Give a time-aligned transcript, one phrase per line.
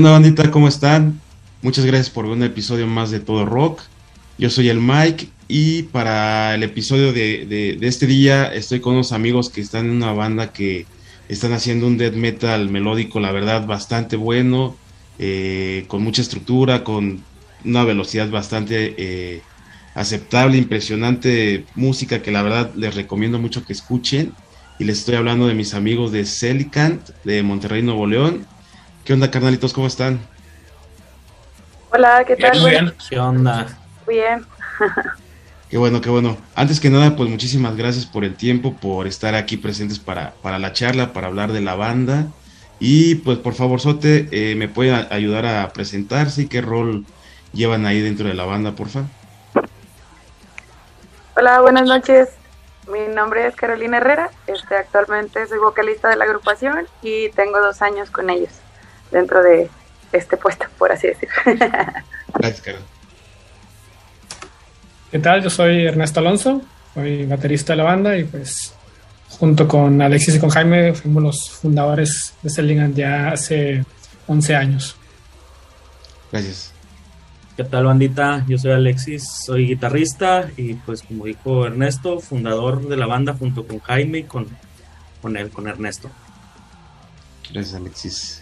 [0.00, 0.50] ¿Qué onda, bandita?
[0.50, 1.20] ¿Cómo están?
[1.60, 3.82] Muchas gracias por un episodio más de Todo Rock.
[4.38, 9.50] Yo soy el Mike y para el episodio de, este día estoy con unos amigos
[9.50, 10.86] que están en una banda que
[11.28, 14.74] están haciendo un death metal melódico, la verdad, bastante bueno,
[15.18, 17.22] eh, con mucha estructura, con
[17.66, 19.42] una velocidad bastante eh,
[19.94, 24.32] aceptable, impresionante música que la verdad les recomiendo mucho que escuchen.
[24.78, 28.46] Y les estoy hablando de mis amigos de Celicant, de Monterrey, Nuevo León.
[29.10, 29.72] ¿Qué onda, carnalitos?
[29.72, 30.20] ¿Cómo están?
[31.90, 32.64] Hola, ¿qué tal?
[32.64, 33.66] Bien, ¿Qué onda?
[34.06, 34.46] Bien.
[35.68, 36.36] qué bueno, qué bueno.
[36.54, 40.60] Antes que nada, pues muchísimas gracias por el tiempo, por estar aquí presentes para, para
[40.60, 42.28] la charla, para hablar de la banda.
[42.78, 47.04] Y pues por favor, Sote, eh, ¿me puede ayudar a presentarse y qué rol
[47.52, 49.08] llevan ahí dentro de la banda, por favor?
[51.36, 52.28] Hola, buenas noches.
[52.86, 54.30] Mi nombre es Carolina Herrera.
[54.46, 58.52] Este, actualmente soy vocalista de la agrupación y tengo dos años con ellos
[59.10, 59.70] dentro de
[60.12, 61.34] este puesto, por así decirlo.
[62.34, 62.82] Gracias, Carol.
[65.10, 65.42] ¿Qué tal?
[65.42, 66.62] Yo soy Ernesto Alonso,
[66.94, 68.74] soy baterista de la banda y pues
[69.28, 73.84] junto con Alexis y con Jaime fuimos los fundadores de Sterling ya hace
[74.28, 74.96] 11 años.
[76.30, 76.72] Gracias.
[77.56, 78.44] ¿Qué tal bandita?
[78.46, 83.66] Yo soy Alexis, soy guitarrista y pues como dijo Ernesto, fundador de la banda junto
[83.66, 84.46] con Jaime y con,
[85.20, 86.08] con él, con Ernesto.
[87.52, 88.39] Gracias Alexis.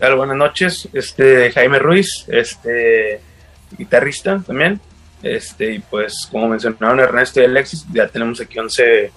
[0.00, 3.20] Hola, buenas noches, este Jaime Ruiz, este
[3.76, 4.80] guitarrista también.
[5.24, 9.10] Este, y pues como mencionaron Ernesto y Alexis, ya tenemos aquí 11,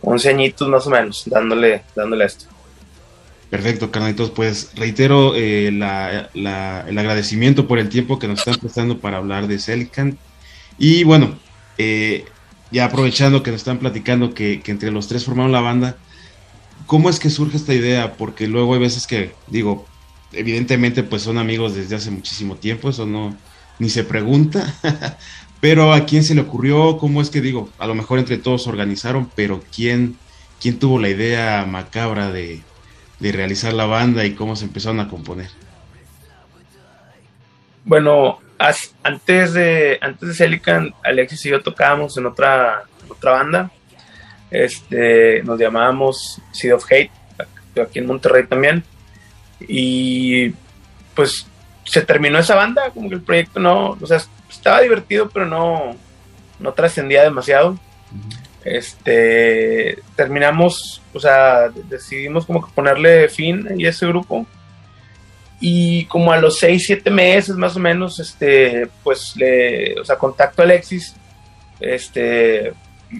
[0.00, 2.46] 11 añitos más o menos dándole, dándole a esto.
[3.50, 4.30] Perfecto, carnalitos.
[4.30, 5.80] Pues reitero eh, el
[6.98, 10.18] agradecimiento por el tiempo que nos están prestando para hablar de Celican.
[10.76, 11.38] Y bueno,
[11.78, 12.24] eh,
[12.72, 15.96] ya aprovechando que nos están platicando que, entre los tres formaron la banda,
[16.86, 18.14] ¿cómo es que surge esta idea?
[18.14, 19.86] Porque luego hay veces que, digo,
[20.32, 23.36] evidentemente pues son amigos desde hace muchísimo tiempo, eso no,
[23.78, 24.74] ni se pregunta.
[25.60, 28.66] pero a quién se le ocurrió, cómo es que digo, a lo mejor entre todos
[28.66, 30.18] organizaron, pero quién,
[30.60, 32.60] quién tuvo la idea macabra de,
[33.18, 35.48] de realizar la banda y cómo se empezaron a componer?
[37.84, 38.40] Bueno,
[39.02, 43.70] antes de antes de Celican, Alexis y yo tocábamos en otra otra banda.
[44.54, 47.10] Este, nos llamábamos Seed of Hate,
[47.82, 48.84] aquí en Monterrey también.
[49.58, 50.50] Y
[51.12, 51.44] pues
[51.84, 55.96] se terminó esa banda, como que el proyecto no, o sea, estaba divertido, pero no,
[56.60, 57.76] no trascendía demasiado.
[58.64, 64.46] Este, terminamos, o sea, decidimos como que ponerle fin a ese grupo.
[65.58, 70.16] Y como a los 6, 7 meses más o menos, este, pues le, o sea,
[70.16, 71.16] contacto a Alexis,
[71.80, 72.72] este,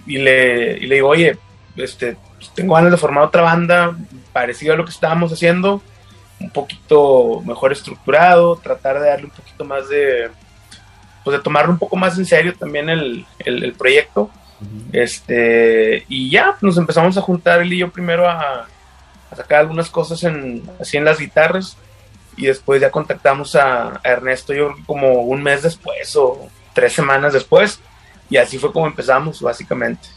[0.06, 1.38] y le, y le digo, oye,
[1.76, 3.96] este, pues, tengo ganas de formar otra banda,
[4.32, 5.82] parecido a lo que estábamos haciendo,
[6.40, 10.30] un poquito mejor estructurado, tratar de darle un poquito más de,
[11.22, 14.30] pues de tomarlo un poco más en serio también el, el proyecto.
[14.92, 18.66] Este, y ya nos empezamos a juntar él y yo primero a,
[19.34, 21.76] sacar algunas cosas en, así en las guitarras.
[22.36, 27.80] Y después ya contactamos a, Ernesto, yo como un mes después o tres semanas después.
[28.30, 30.08] Y así fue como empezamos, básicamente.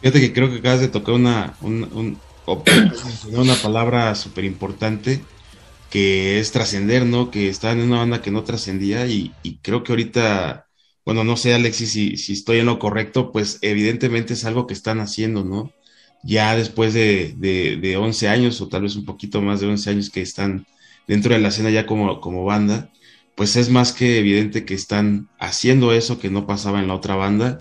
[0.00, 5.22] Fíjate que creo que acabas de tocar una, una palabra súper importante
[5.90, 7.30] que es trascender, ¿no?
[7.30, 10.66] Que estaba en una banda que no trascendía y, creo que ahorita
[11.04, 14.74] bueno, no sé, Alexis, si, si estoy en lo correcto, pues evidentemente es algo que
[14.74, 15.72] están haciendo, ¿no?
[16.22, 20.10] Ya después de, de, 11 años o tal vez un poquito más de 11 años
[20.10, 20.66] que están
[21.08, 22.90] dentro de la escena ya como, como banda,
[23.34, 27.16] pues es más que evidente que están haciendo eso que no pasaba en la otra
[27.16, 27.60] banda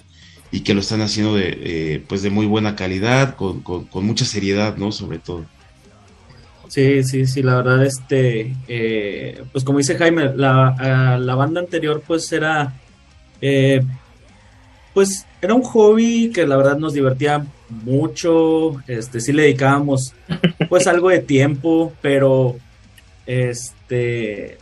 [0.52, 3.64] y que lo están haciendo de, pues de muy buena calidad, con,
[3.94, 4.92] mucha seriedad, ¿no?
[4.92, 5.46] Sobre todo.
[6.68, 12.02] Sí, sí, sí, la verdad, este, eh, pues como dice Jaime, la, la banda anterior
[12.06, 12.74] pues era
[13.42, 13.82] eh,
[14.94, 20.14] pues era un hobby que la verdad nos divertía mucho, este sí le dedicábamos
[20.70, 22.58] pues algo de tiempo, pero
[23.26, 24.58] este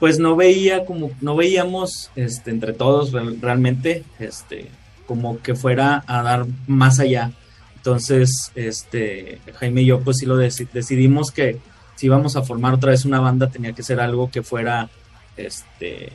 [0.00, 4.70] pues no veía como no veíamos este entre todos realmente este
[5.06, 7.32] como que fuera a dar más allá.
[7.76, 11.58] Entonces, este Jaime y yo pues sí lo decidimos que
[11.96, 14.88] si íbamos a formar otra vez una banda tenía que ser algo que fuera
[15.36, 16.10] este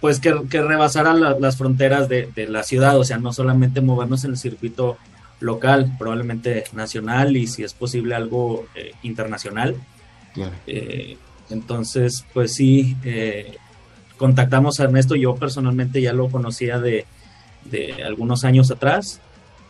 [0.00, 4.38] pues que, rebasara las fronteras de, la ciudad, o sea, no solamente movernos en el
[4.38, 4.96] circuito
[5.40, 9.76] local, probablemente nacional y si es posible algo eh, internacional.
[10.66, 11.18] Eh,
[11.50, 13.56] entonces, pues sí, eh,
[14.16, 17.06] contactamos a Ernesto, yo personalmente ya lo conocía de,
[18.04, 19.20] algunos años atrás,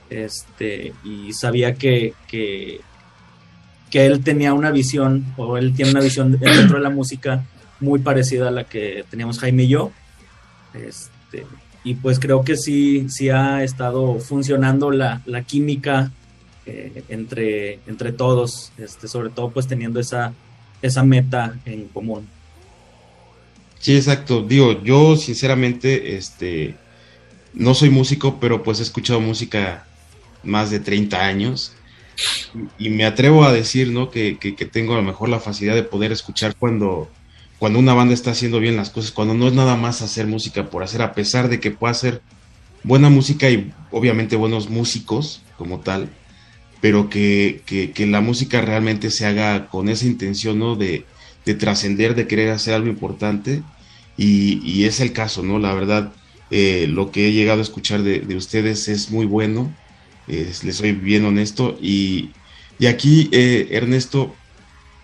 [0.09, 2.81] este, y sabía que, que,
[3.91, 7.45] que él tenía una visión, o él tiene una visión dentro de la música
[7.81, 9.91] muy parecida a la que teníamos Jaime y yo.
[10.75, 11.47] Este,
[11.83, 16.13] y pues creo que sí, sí ha estado funcionando la, la química
[16.67, 20.35] eh, entre, entre todos, este, sobre todo pues teniendo esa,
[20.83, 22.27] esa meta en común.
[23.79, 24.43] Sí, exacto.
[24.43, 26.75] Digo, yo sinceramente, este,
[27.55, 29.87] no soy músico, pero pues he escuchado música
[30.43, 31.73] más de 30 años
[32.79, 34.11] y me atrevo a decir, ¿no?
[34.11, 37.11] Que, que, tengo a lo mejor la facilidad de poder escuchar cuando,
[37.59, 40.69] cuando una banda está haciendo bien las cosas, cuando no es nada más hacer música
[40.69, 42.21] por hacer, a pesar de que pueda ser
[42.83, 46.11] buena música y obviamente buenos músicos como tal,
[46.81, 50.77] pero que, que la música realmente se haga con esa intención, ¿no?
[50.77, 51.05] De,
[51.45, 53.63] de trascender, de querer hacer algo importante.
[54.17, 55.59] Y, y, es el caso, ¿no?
[55.59, 56.13] La verdad,
[56.51, 59.75] eh, lo que he llegado a escuchar de, de ustedes es muy bueno,
[60.29, 61.79] eh, les soy bien honesto.
[61.81, 62.31] Y,
[62.79, 64.35] y aquí, eh, Ernesto,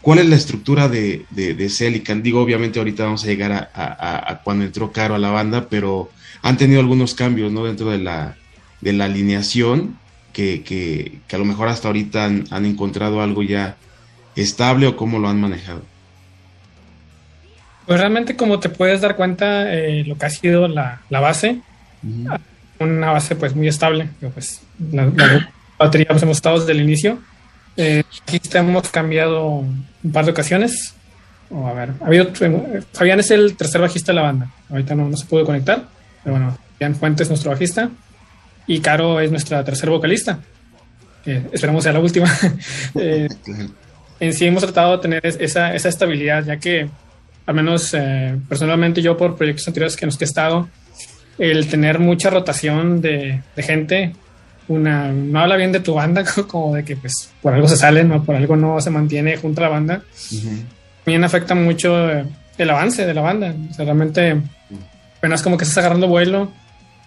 [0.02, 2.22] ¿cuál es la estructura de, de, de Celican?
[2.22, 5.68] Digo, obviamente ahorita vamos a llegar a, a, a, cuando entró Caro a la banda,
[5.68, 6.10] pero
[6.42, 7.64] han tenido algunos cambios, ¿no?
[7.64, 8.36] Dentro de la,
[8.82, 9.98] de la alineación,
[10.36, 13.76] que, que, que a lo mejor hasta ahorita han, han encontrado algo ya
[14.34, 15.80] estable o cómo lo han manejado.
[17.86, 21.62] Pues realmente como te puedes dar cuenta, eh, lo que ha sido la, la base,
[22.02, 22.40] uh -huh.
[22.80, 24.60] una base pues muy estable, pues
[24.92, 25.48] la, la
[25.78, 27.18] batería pues hemos estado desde el inicio.
[27.78, 30.94] Eh, aquí hemos cambiado un par de ocasiones.
[31.48, 32.26] Oh, a ver, ha habido,
[32.92, 35.86] Fabián es el tercer bajista de la banda, ahorita no, no se pudo conectar,
[36.22, 37.88] pero bueno, Fabián Fuentes es nuestro bajista
[38.66, 40.40] y Caro es nuestra tercer vocalista.
[41.24, 42.32] Eh, esperamos sea la última.
[42.94, 43.28] Eh,
[44.18, 46.88] en sí hemos tratado de tener esa, esa estabilidad, ya que
[47.44, 50.68] al menos eh, personalmente yo por proyectos anteriores que en los que he estado,
[51.38, 54.12] el tener mucha rotación de, de, gente,
[54.68, 58.10] una, no habla bien de tu banda, como de que pues por algo se salen
[58.12, 60.64] o por algo no se mantiene junto a la banda, uh -huh.
[61.04, 61.94] también afecta mucho
[62.58, 63.54] el avance de la banda.
[63.70, 64.40] O sea, realmente
[65.18, 66.50] apenas como que estás agarrando vuelo,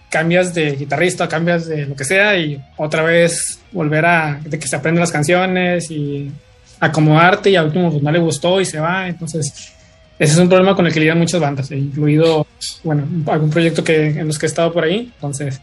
[0.09, 4.75] cambias de guitarrista, cambias de lo que sea y otra vez volver a que se
[4.75, 6.31] aprenden las canciones y
[6.79, 9.73] acomodarte y al último pues, no le gustó y se va, entonces
[10.19, 12.45] ese es un problema con el que lidian muchas bandas, incluido,
[12.83, 15.09] bueno, algún proyecto que, en los que he estado por ahí.
[15.15, 15.61] Entonces,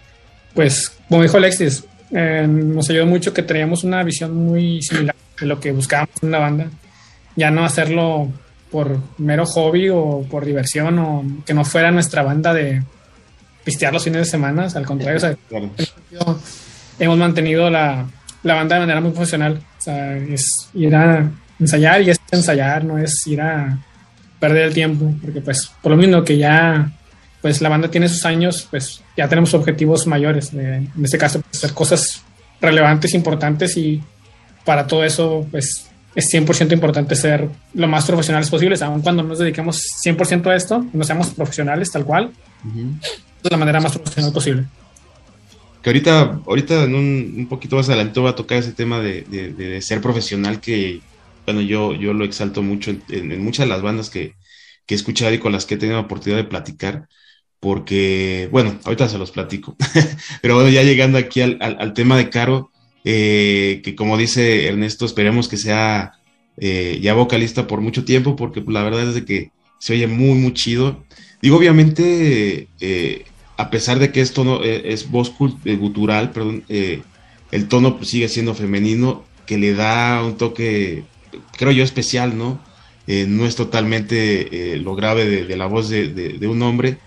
[0.55, 5.47] pues, como dijo Alexis, eh, nos ayudó mucho que teníamos una visión muy similar de
[5.47, 6.71] lo que buscábamos en una banda.
[7.37, 8.33] Ya no hacerlo
[8.71, 12.83] por mero hobby o por diversión o que no fuera nuestra banda de
[13.67, 14.69] pistear los fines de semana.
[14.73, 16.39] Al contrario, o sea, claro.
[16.99, 18.07] hemos mantenido la,
[18.45, 19.61] la, banda de manera muy profesional.
[19.79, 23.79] O sea, es ir a ensayar y es ensayar, no es ir a
[24.39, 26.93] perder el tiempo, porque pues por lo mismo que ya
[27.43, 31.41] pues la banda tiene sus años, pues ya tenemos objetivos mayores, de, en este caso
[31.41, 32.23] pues, hacer cosas
[32.61, 34.03] relevantes, importantes y
[34.65, 35.86] para todo eso pues
[36.17, 40.85] es 100% importante ser lo más profesionales posibles, aun cuando nos dediquemos 100% a esto,
[40.93, 42.33] no seamos profesionales tal cual,
[42.65, 43.01] uh -huh.
[43.43, 44.65] de la manera más profesional posible.
[45.83, 49.23] Que ahorita, ahorita en un, un poquito más adelante va a tocar ese tema de,
[49.23, 51.01] de, de ser profesional que
[51.47, 54.35] bueno, yo, yo lo exalto mucho en, en, en, muchas de las bandas que,
[54.85, 57.09] que he escuchado y con las que he tenido la oportunidad de platicar,
[57.61, 59.77] porque, bueno, ahorita se los platico,
[60.43, 62.73] pero bueno, ya llegando aquí al, al, al tema de Caro,
[63.07, 66.13] eh, que como dice Ernesto, esperemos que sea
[66.59, 70.39] eh, ya vocalista por mucho tiempo, porque la verdad es de que se oye muy,
[70.39, 71.05] muy chido.
[71.41, 73.25] Digo, obviamente, eh,
[73.57, 78.55] a pesar de que esto no, es voz gutural, perdón, el tono pues, sigue siendo
[78.55, 81.05] femenino, que le da un toque
[81.57, 82.61] creo yo, especial, ¿no?
[83.07, 86.99] Eh, no es totalmente eh, lo grave de, la voz de, un hombre.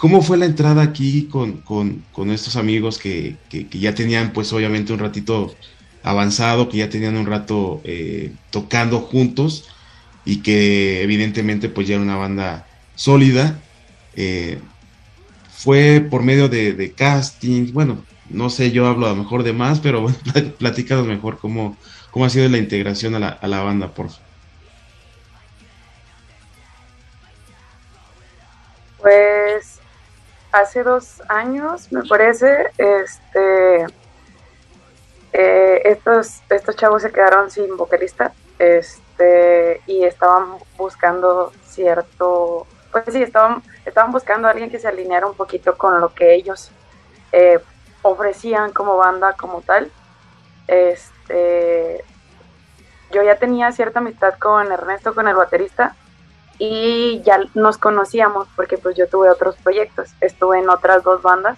[0.00, 4.50] ¿Cómo fue la entrada aquí con, con, con estos amigos que, que, ya tenían, pues
[4.52, 5.54] obviamente, un ratito
[6.02, 9.68] avanzado, que ya tenían un rato eh, tocando juntos
[10.24, 13.60] y que evidentemente pues ya era una banda sólida?
[14.16, 14.58] Eh,
[15.50, 19.52] fue por medio de, de casting, bueno, no sé, yo hablo a lo mejor de
[19.52, 20.16] más, pero bueno,
[20.58, 21.76] platícanos mejor cómo,
[22.10, 24.29] ¿Cómo ha sido la integración a la, a la banda, por favor?
[30.52, 33.86] Hace dos años, me parece, este,
[35.32, 43.22] eh, estos, estos chavos se quedaron sin vocalista este, y estaban buscando cierto, pues sí,
[43.22, 46.70] estaban, estaban buscando a alguien que se alineara un poquito con lo que ellos
[47.32, 47.60] eh,
[48.02, 49.90] ofrecían como banda, como tal.
[50.66, 52.04] Este,
[53.12, 55.96] yo ya tenía cierta amistad con Ernesto, con el baterista,
[56.62, 60.10] y ya nos conocíamos porque pues yo tuve otros proyectos.
[60.20, 61.56] Estuve en otras dos bandas,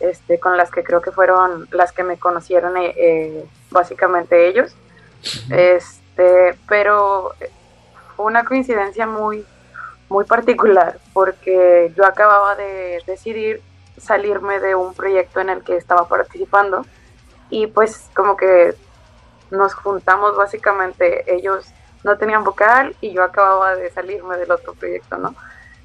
[0.00, 4.74] este, con las que creo que fueron las que me conocieron eh, eh, básicamente ellos.
[5.50, 7.34] Este, pero
[8.16, 9.44] fue una coincidencia muy,
[10.08, 13.60] muy particular porque yo acababa de decidir
[13.98, 16.86] salirme de un proyecto en el que estaba participando
[17.50, 18.74] y pues como que
[19.50, 21.66] nos juntamos básicamente, ellos
[22.04, 25.34] no tenían vocal y yo acababa de salirme del otro proyecto, ¿no?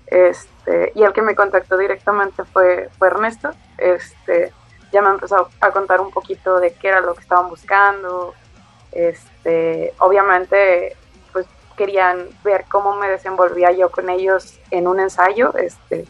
[0.07, 4.53] Este, y el que me contactó directamente fue, fue Ernesto, este,
[4.91, 8.33] ya me empezó a contar un poquito de qué era lo que estaban buscando,
[8.91, 10.95] este, obviamente
[11.33, 16.05] pues querían ver cómo me desenvolvía yo con ellos en un ensayo, este,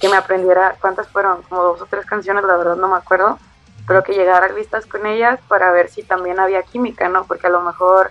[0.00, 1.42] que me aprendiera, ¿cuántas fueron?
[1.42, 3.38] Como dos o tres canciones, la verdad no me acuerdo,
[3.86, 7.24] pero que llegara listas con ellas para ver si también había química, ¿no?
[7.24, 8.10] Porque a lo mejor,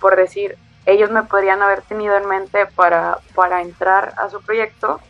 [0.00, 5.00] por decir, ellos me podrían haber tenido en mente para, para entrar a su proyecto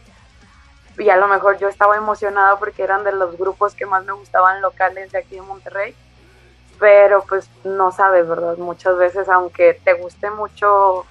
[0.99, 4.13] y a lo mejor yo estaba emocionada porque eran de los grupos que más me
[4.13, 5.95] gustaban locales de aquí de Monterrey,
[6.79, 8.57] pero pues no sabes, ¿verdad?
[8.59, 11.07] Muchas veces, aunque te guste mucho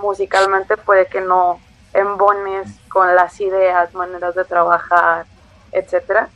[0.00, 1.58] musicalmente, puede que no
[1.92, 5.26] embones con las ideas, maneras de trabajar,
[5.72, 6.28] etcétera.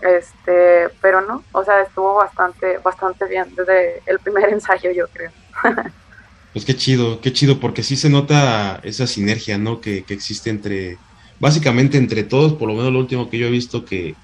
[0.00, 5.30] Este, pero no, o sea, estuvo bastante, bastante bien desde el primer ensayo, yo creo.
[6.52, 9.80] Pues qué chido, qué chido, porque sí se nota esa sinergia, ¿no?
[9.80, 10.98] Que, que existe entre,
[11.40, 14.14] básicamente entre todos, por lo menos lo último que yo he visto que,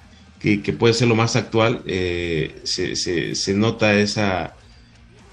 [0.40, 4.54] que, puede ser lo más actual, eh, se, se, se, nota esa,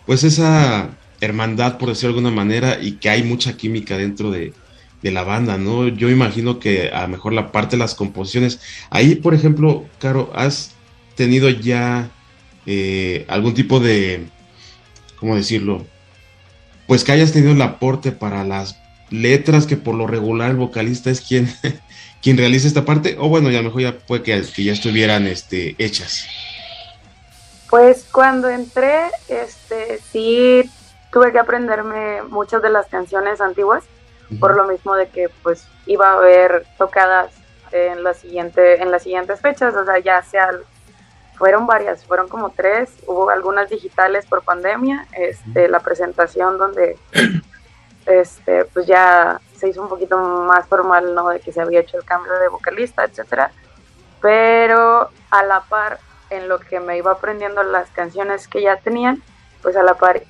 [0.05, 4.53] pues esa hermandad, por decirlo de alguna manera, y que hay mucha química dentro de,
[5.01, 5.87] de la banda, ¿no?
[5.87, 10.31] Yo imagino que a lo mejor la parte de las composiciones, ahí, por ejemplo, Caro,
[10.33, 10.73] ¿has
[11.15, 12.09] tenido ya
[12.65, 14.27] eh, algún tipo de,
[15.17, 15.85] ¿cómo decirlo?
[16.91, 18.77] Pues que hayas tenido el aporte para las
[19.09, 21.47] letras, que por lo regular el vocalista es quien,
[22.21, 24.73] quien realiza esta parte, o bueno, ya a lo mejor ya puede que, que ya
[24.73, 26.25] estuvieran este, hechas.
[27.69, 30.69] Pues cuando entré, este, sí
[31.13, 33.85] tuve que aprenderme muchas de las canciones antiguas
[34.41, 37.31] por lo mismo de que pues iba a haber tocadas
[37.71, 40.49] en la siguiente en las siguientes fechas o sea ya sea
[41.41, 42.91] fueron varias fueron como tres.
[43.07, 46.99] Hubo algunas digitales por pandemia este la presentación donde
[48.05, 51.97] este pues ya se hizo un poquito más formal no de que se había hecho
[51.97, 53.51] el cambio de vocalista etcétera.
[54.21, 55.97] Pero a la par
[56.29, 59.23] en lo que me iba aprendiendo las canciones que ya tenían
[59.63, 60.21] pues a la par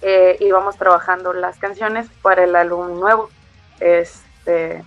[0.00, 3.28] eh, íbamos trabajando las canciones para el álbum nuevo.
[3.80, 4.82] Este,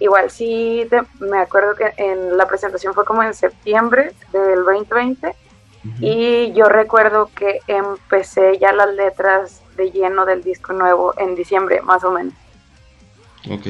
[0.00, 0.86] igual sí,
[1.20, 5.34] me acuerdo que en la presentación fue como en septiembre del 2020
[6.00, 11.80] y yo recuerdo que empecé ya las letras de lleno del disco nuevo en diciembre,
[11.80, 12.34] más o menos.
[13.48, 13.68] Ok.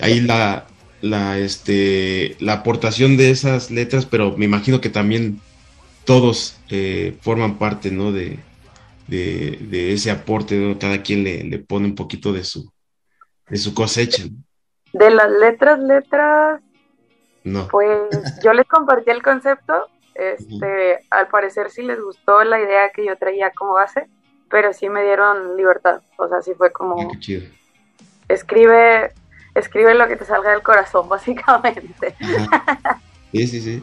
[0.00, 0.66] Ahí la,
[1.00, 5.40] la, este, la aportación de esas letras, pero me imagino que también
[6.04, 8.10] todos eh, forman parte, ¿no?
[8.10, 8.38] De,
[9.06, 12.72] de, ese aporte, cada quien le, le, pone un poquito de su,
[13.48, 14.24] de su cosecha.
[14.94, 16.60] De las letras, letras.
[17.42, 17.68] No.
[17.68, 18.08] Pues
[18.42, 19.88] yo les compartí el concepto.
[20.14, 24.06] Este, al parecer sí les gustó la idea que yo traía como base,
[24.48, 26.00] pero sí me dieron libertad.
[26.16, 26.96] O sea, sí fue como.
[27.00, 27.18] Ah,
[28.28, 29.12] escribe,
[29.54, 32.14] escribe lo que te salga del corazón, básicamente.
[33.32, 33.82] Sí, sí, sí.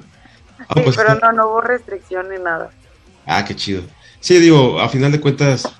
[0.60, 2.72] Ah, pues pero no, no hubo restricción ni nada.
[3.25, 3.84] Ah, qué chido.
[4.22, 5.74] Sí, digo, a final de cuentas,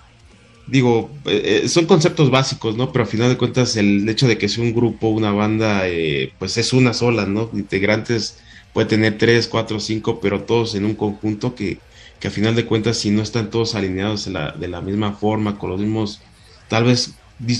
[0.72, 2.94] digo, eh, eh, son conceptos básicos, ¿no?
[2.94, 6.32] Pero a final de cuentas el hecho de que sea un grupo, una banda, eh,
[6.40, 7.50] pues es una sola, ¿no?
[7.54, 8.38] Integrantes
[8.72, 11.80] puede tener tres, cuatro, cinco, pero todos en un conjunto que,
[12.22, 15.12] que a final de cuentas si no están todos alineados de la, de la misma
[15.12, 16.22] forma, con los mismos,
[16.70, 17.16] tal vez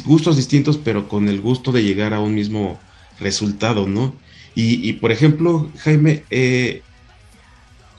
[0.06, 2.80] gustos distintos, pero con el gusto de llegar a un mismo
[3.20, 4.16] resultado, ¿no?
[4.56, 6.24] Y, y por ejemplo, Jaime,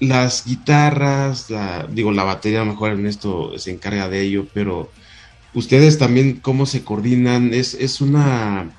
[0.01, 4.91] las guitarras, la, digo, la batería, a lo mejor Ernesto se encarga de ello, pero
[5.55, 8.71] ustedes también cómo se coordinan, es, es una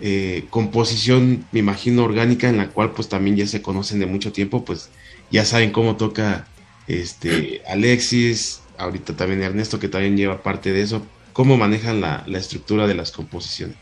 [0.00, 4.32] eh, composición, me imagino, orgánica en la cual pues también ya se conocen de mucho
[4.32, 4.90] tiempo, pues
[5.30, 6.46] ya saben cómo toca
[6.88, 12.86] este Alexis, ahorita también Ernesto que también lleva parte de eso, cómo manejan la, estructura
[12.86, 13.76] de las composiciones.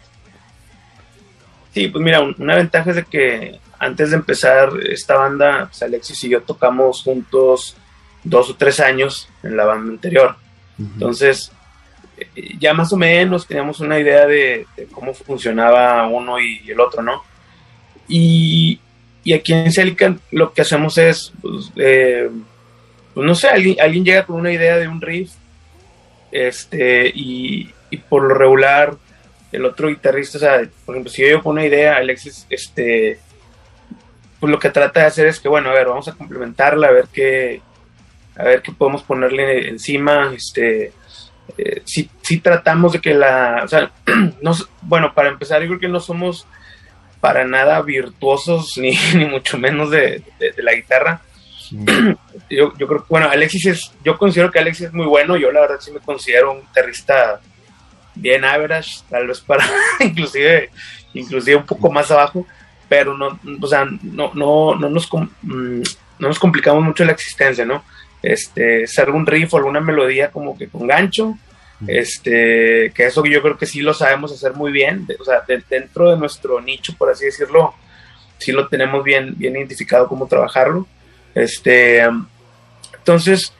[1.72, 6.22] Sí, pues mira, una ventaja es de que antes de empezar esta banda, pues Alexis
[6.24, 7.76] y yo tocamos juntos
[8.24, 10.36] dos o tres años en la banda anterior.
[10.78, 11.52] Entonces,
[12.58, 17.22] ya más o menos teníamos una idea de, cómo funcionaba uno y el otro, ¿no?
[18.08, 18.80] Y,
[19.34, 22.28] aquí en Celica lo que hacemos es, pues, eh,
[23.14, 25.32] pues, no sé, alguien, alguien llega con una idea de un riff,
[26.32, 27.72] este, y,
[28.08, 28.96] por lo regular,
[29.52, 33.18] el otro guitarrista, o sea, por ejemplo, si yo llego con una idea, Alexis, este,
[34.38, 36.92] pues lo que trata de hacer es que, bueno, a ver, vamos a complementarla, a
[36.92, 37.60] ver qué,
[38.36, 40.92] a ver qué podemos ponerle encima, este,
[41.58, 43.90] eh, sí, sí tratamos de que la, o sea,
[44.42, 44.52] no,
[44.82, 46.46] bueno, para empezar, yo creo que no somos
[47.20, 50.22] para nada virtuosos, ni, ni mucho menos de,
[50.56, 51.22] la guitarra.
[52.50, 55.52] Yo, yo, creo que, bueno, Alexis es, yo considero que Alexis es muy bueno, yo
[55.52, 57.40] la verdad sí me considero un guitarrista
[58.16, 59.64] bien average, tal vez para
[60.00, 60.70] inclusive,
[61.14, 62.44] inclusive un poco más abajo,
[62.88, 65.08] pero no, o sea, no, no, no nos,
[65.42, 65.82] mm,
[66.18, 67.84] no nos complicamos mucho la existencia, ¿no?
[68.22, 71.38] Este, ser un riff o alguna melodía como que con gancho,
[71.86, 76.10] este, que eso yo creo que sí lo sabemos hacer muy bien, o sea, dentro
[76.10, 77.74] de nuestro nicho, por así decirlo,
[78.38, 80.86] sí lo tenemos bien, bien identificado cómo trabajarlo.
[81.34, 82.02] Este,
[82.98, 83.54] entonces,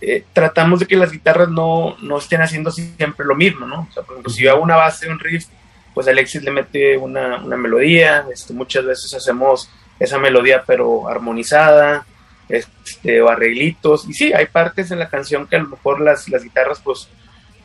[0.00, 3.86] eh, tratamos de que las guitarras no, no, estén haciendo siempre lo mismo, ¿no?
[3.90, 5.46] O sea, por ejemplo, si yo hago una base, un riff,
[5.94, 12.04] pues Alexis le mete una, una melodía, este, muchas veces hacemos esa melodía pero armonizada,
[12.48, 16.28] este, o arreglitos, y sí, hay partes en la canción que a lo mejor las,
[16.28, 17.08] las guitarras pues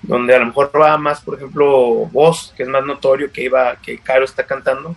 [0.01, 3.75] donde a lo mejor va más, por ejemplo, voz, que es más notorio que iba,
[3.75, 4.95] que Caro está cantando,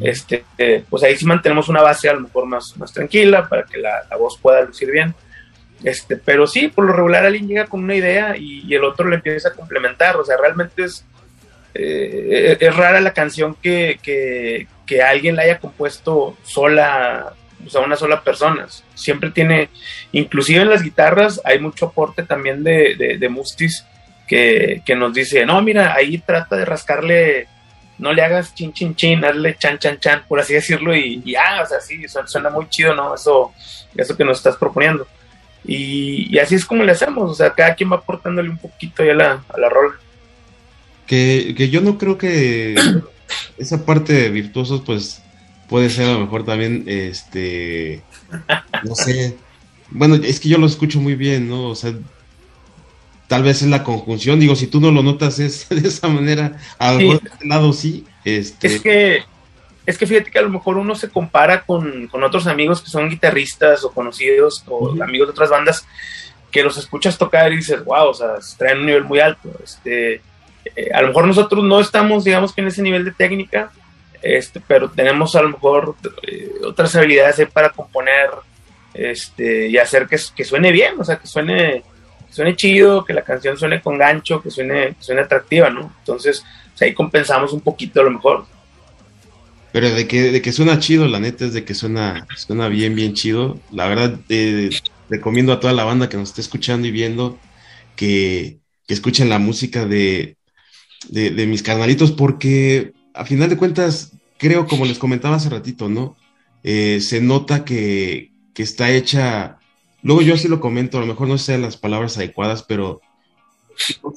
[0.00, 0.44] este,
[0.88, 4.06] pues ahí sí mantenemos una base a lo mejor más, más tranquila para que la,
[4.18, 5.14] voz pueda lucir bien.
[5.82, 9.16] Este, pero sí, por lo regular alguien llega con una idea y, el otro le
[9.16, 11.04] empieza a complementar, o sea, realmente es,
[11.74, 17.32] eh, es rara la canción que, que, que, alguien la haya compuesto sola,
[17.68, 18.66] sea, una sola persona.
[18.94, 19.68] Siempre tiene,
[20.12, 23.84] inclusive en las guitarras hay mucho aporte también de, de, Mustis
[24.26, 27.48] que, nos dice, no, mira, ahí trata de rascarle,
[27.98, 31.62] no le hagas chin, chin, chin, hazle chan, chan, chan, por así decirlo, y, ya,
[31.62, 33.14] o sea, sí, suena, muy chido, ¿no?
[33.14, 33.52] Eso,
[33.96, 35.06] eso que nos estás proponiendo.
[35.64, 39.12] Y, así es como le hacemos, o sea, cada quien va aportándole un poquito ya
[39.12, 39.96] a la, a la rola.
[41.06, 42.76] Que, que yo no creo que
[43.58, 45.22] esa parte de virtuosos, pues,
[45.70, 48.02] puede ser a lo mejor también, este,
[48.82, 49.36] no sé,
[49.90, 51.68] bueno, es que yo lo escucho muy bien, ¿no?
[51.68, 51.94] O sea,
[53.28, 56.58] tal vez es la conjunción, digo, si tú no lo notas es de esa manera,
[56.76, 58.04] a lo mejor de este lado sí.
[58.24, 58.66] Este...
[58.66, 59.22] Es que
[59.86, 63.08] es que fíjate que a lo mejor uno se compara con, otros amigos que son
[63.08, 65.86] guitarristas o conocidos o amigos de otras bandas
[66.50, 69.50] que los escuchas tocar y dices, wow, o sea, traen un nivel muy alto.
[69.64, 70.20] Este,
[70.76, 73.72] eh, a lo mejor nosotros no estamos, digamos que en ese nivel de técnica,
[74.22, 78.30] este, pero tenemos a lo mejor eh, otras habilidades para componer
[78.94, 81.82] este, y hacer que, que suene bien, o sea, que suene
[82.30, 85.92] suene chido, que la canción suene con gancho, que suene, suene atractiva, ¿no?
[85.98, 86.44] Entonces,
[86.80, 88.46] ahí compensamos un poquito a lo mejor.
[89.72, 92.94] Pero de que, de que suena chido, la neta es de que suena, suena bien,
[92.94, 93.58] bien chido.
[93.70, 94.18] La verdad,
[95.08, 97.38] recomiendo a toda la banda que nos esté escuchando y viendo
[97.96, 100.36] que, escuchen la música de,
[101.08, 106.16] de, mis carnalitos, porque a final de cuentas, creo, como les comentaba hace ratito, ¿no?
[106.62, 109.60] Eh, se nota que, que está hecha
[110.02, 113.00] Luego yo así lo comento, a lo mejor no sean las palabras adecuadas, pero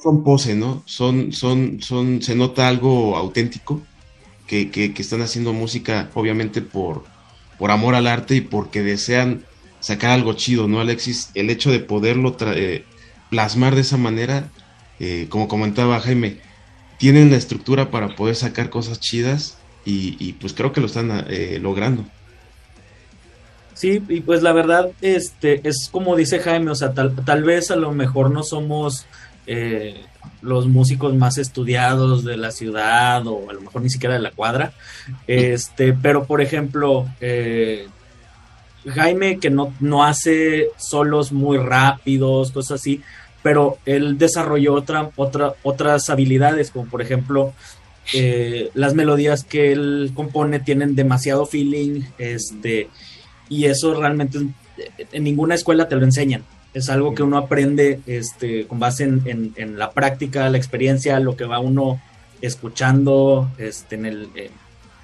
[0.02, 0.82] son pose, ¿no?
[0.86, 3.82] Son, son, son, se nota algo auténtico,
[4.46, 7.04] que, que, están haciendo música, obviamente, por,
[7.58, 9.44] por amor al arte y porque desean
[9.80, 11.30] sacar algo chido, ¿no, Alexis?
[11.34, 12.84] El hecho de poderlo eh,
[13.30, 14.50] plasmar de esa manera,
[15.00, 16.38] eh, como comentaba Jaime,
[17.04, 21.58] tienen la estructura para poder sacar cosas chidas y, pues creo que lo están eh,
[21.60, 22.02] logrando.
[23.74, 27.70] Sí, y pues la verdad, este, es como dice Jaime, o sea, tal, tal vez
[27.70, 29.04] a lo mejor no somos
[29.46, 30.00] eh,
[30.40, 34.30] los músicos más estudiados de la ciudad o a lo mejor ni siquiera de la
[34.30, 34.72] cuadra,
[35.26, 37.86] este, pero por ejemplo, eh,
[38.88, 43.02] Jaime que no, no hace solos muy rápidos, cosas así,
[43.44, 47.52] pero él desarrolló otra, otra, otras habilidades, como por ejemplo,
[48.14, 52.88] eh, las melodías que él compone tienen demasiado feeling, este,
[53.50, 54.38] y eso realmente
[55.12, 56.42] en ninguna escuela te lo enseñan.
[56.72, 61.44] Es algo que uno aprende este, con base en, la práctica, la experiencia, lo que
[61.44, 62.00] va uno
[62.40, 64.28] escuchando este, en el,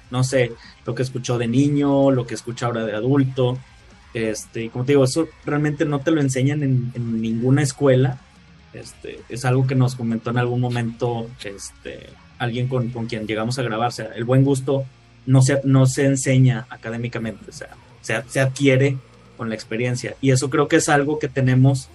[0.09, 0.51] no sé,
[0.87, 3.59] lo que escuchó de niño, lo que escucha ahora de adulto.
[4.13, 8.19] Este, y como te digo, eso realmente no te lo enseñan en, ninguna escuela.
[8.73, 13.59] Este, es algo que nos comentó en algún momento este, alguien con, con quien llegamos
[13.59, 13.89] a grabar.
[13.89, 14.85] O sea, el buen gusto
[15.25, 17.49] no se, no se enseña académicamente.
[17.49, 17.69] O sea,
[18.01, 18.97] se, adquiere
[19.37, 20.15] con la experiencia.
[20.21, 21.89] Y eso creo que es algo que tenemos,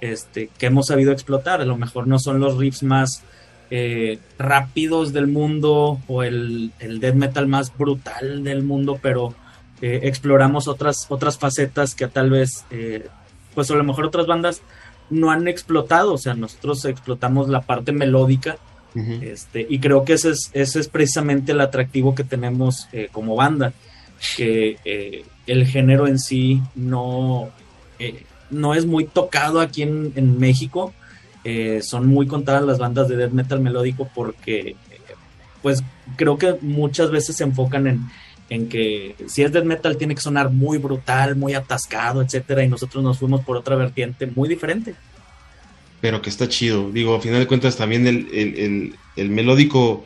[0.00, 1.60] este, que hemos sabido explotar.
[1.60, 3.22] A lo mejor no son los riffs más
[3.70, 9.34] eh, rápidos del mundo o el, el death metal más brutal del mundo, pero
[9.80, 13.08] eh, exploramos otras, otras facetas que tal vez, eh,
[13.54, 14.62] pues a lo mejor otras bandas
[15.12, 16.14] no han explotado.
[16.14, 18.58] O sea, nosotros explotamos la parte melódica.
[18.94, 23.72] este, y creo que ese es, ese es precisamente el atractivo que tenemos como banda
[24.36, 27.50] que eh, el género en sí no,
[27.98, 30.92] eh, no es muy tocado aquí en, México
[31.44, 34.76] eh, son muy contadas las bandas de death metal melódico porque
[35.60, 35.82] pues
[36.16, 38.00] creo que muchas veces se enfocan en,
[38.52, 42.68] en que si es death metal tiene que sonar muy brutal, muy atascado, etcétera, y
[42.68, 44.94] nosotros nos fuimos por otra vertiente muy diferente.
[46.02, 46.90] Pero que está chido.
[46.90, 50.04] Digo, a final de cuentas también el, el, melódico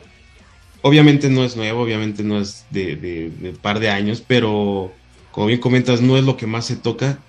[0.81, 4.93] obviamente no es nuevo, obviamente no es de, de, par de años, pero
[5.31, 7.19] como bien comentas, no es lo que más se toca,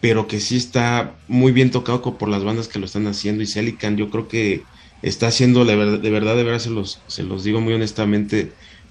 [0.00, 3.44] pero que sí está muy bien tocado por las bandas que lo están haciendo.
[3.44, 4.62] Y Celican, yo creo que
[5.02, 6.10] está haciendo, de verdad, de
[6.44, 8.50] verdad, se los, se los digo muy honestamente,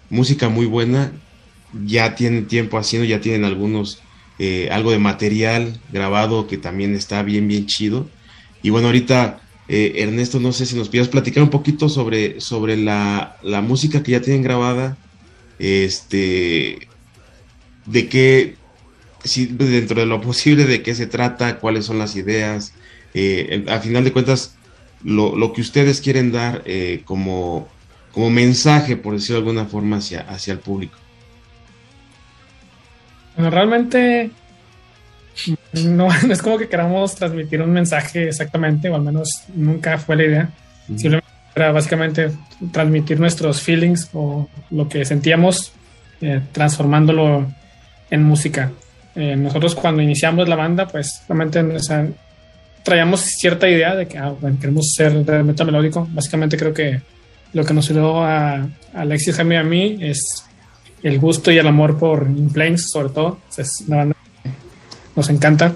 [0.10, 1.12] música muy buena.
[1.86, 4.02] Ya tienen tiempo haciendo, ya tienen algunos,
[4.40, 8.08] eh, algo de material grabado que también está bien, bien chido.
[8.62, 12.78] Y bueno, ahorita, eh, Ernesto, no sé si nos pidas platicar un poquito sobre, sobre
[12.78, 14.98] la, la, música que ya tienen grabada.
[15.60, 16.88] Este,
[17.86, 18.56] de qué,
[19.24, 22.74] si dentro de lo posible, de qué se trata, cuáles son las ideas.
[23.14, 24.56] Eh, a final de cuentas,
[25.04, 27.68] lo, que ustedes quieren dar eh, como,
[28.12, 30.98] como mensaje, por decirlo de alguna forma, hacia, hacia el público.
[33.36, 34.32] Bueno, realmente
[35.74, 40.24] no, es como que queramos transmitir un mensaje exactamente, o al menos nunca fue la
[40.24, 40.50] idea.
[40.88, 42.32] Simplemente era básicamente
[42.72, 45.72] transmitir nuestros feelings o lo que sentíamos,
[46.22, 47.52] eh, transformándolo
[48.10, 48.72] en música.
[49.15, 51.63] Eh, nosotros cuando iniciamos la banda, pues realmente
[52.84, 56.08] traíamos cierta idea de que ah, queremos ser de metal melódico.
[56.12, 57.02] Básicamente creo que
[57.54, 60.46] lo que nos ayudó a, Alexis, Jaime y a mí es
[61.04, 63.39] el gusto y el amor por In Flames, sobre todo.
[63.58, 64.50] Es una banda que
[65.16, 65.74] nos encanta.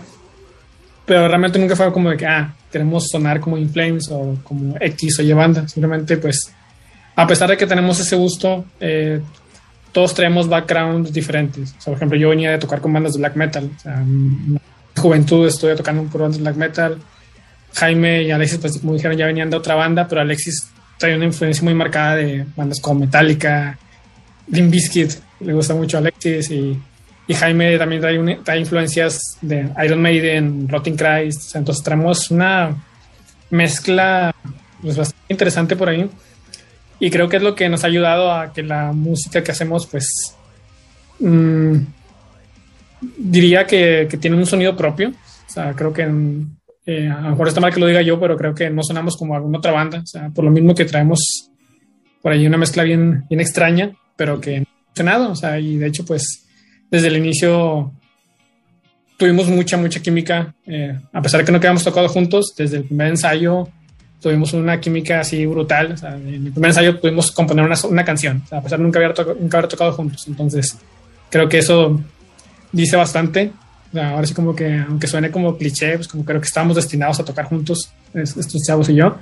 [1.06, 4.76] Pero realmente nunca fue como de que, ah, queremos sonar como In Flames o como
[4.80, 5.68] X o Y banda.
[5.68, 6.54] Simplemente, pues,
[7.16, 9.22] a pesar de que tenemos ese gusto, eh,
[9.92, 11.74] todos traemos backgrounds diferentes.
[11.84, 13.70] por ejemplo, yo venía de tocar con bandas de black metal.
[13.76, 14.04] O sea,
[14.98, 16.98] juventud estuve tocando un puro black metal.
[17.74, 21.26] Jaime y Alexis, pues como dijeron, ya venían de otra banda, pero Alexis trae una
[21.26, 23.78] influencia muy marcada de bandas como Metallica,
[24.50, 26.80] Limp Bizkit, le gusta mucho a Alexis y,
[27.28, 32.76] y Jaime también trae, trae, influencias de Iron Maiden, Rotting Christ, entonces traemos una
[33.50, 34.34] mezcla
[34.82, 36.10] pues, bastante interesante por ahí
[37.00, 39.86] y creo que es lo que nos ha ayudado a que la música que hacemos
[39.88, 40.36] pues
[41.20, 41.78] mmm,
[43.18, 45.10] diría que, que, tiene un sonido propio.
[45.10, 46.04] O sea, creo que
[46.86, 49.16] eh, a lo mejor está mal que lo diga yo, pero creo que no sonamos
[49.18, 50.00] como alguna otra banda.
[50.00, 51.50] O sea, por lo mismo que traemos
[52.22, 55.32] por ahí una mezcla bien, bien extraña, pero que no funcionado.
[55.32, 56.46] O sea, y de hecho, pues
[56.92, 57.94] desde el inicio
[59.18, 60.54] tuvimos mucha, mucha química.
[60.66, 63.70] Eh, a pesar de que no quedamos tocado juntos, desde el primer ensayo
[64.22, 65.94] tuvimos una química así brutal.
[65.94, 68.80] O sea, en el primer ensayo pudimos componer una, una canción, o sea, a pesar
[68.80, 70.28] de nunca haber, nunca haber tocado juntos.
[70.28, 70.78] Entonces,
[71.30, 72.02] creo que eso
[72.72, 73.52] dice bastante.
[73.94, 77.26] ahora sí como que, aunque suene como cliché, pues como creo que estábamos destinados a
[77.26, 79.18] tocar juntos, estos chavos y yo.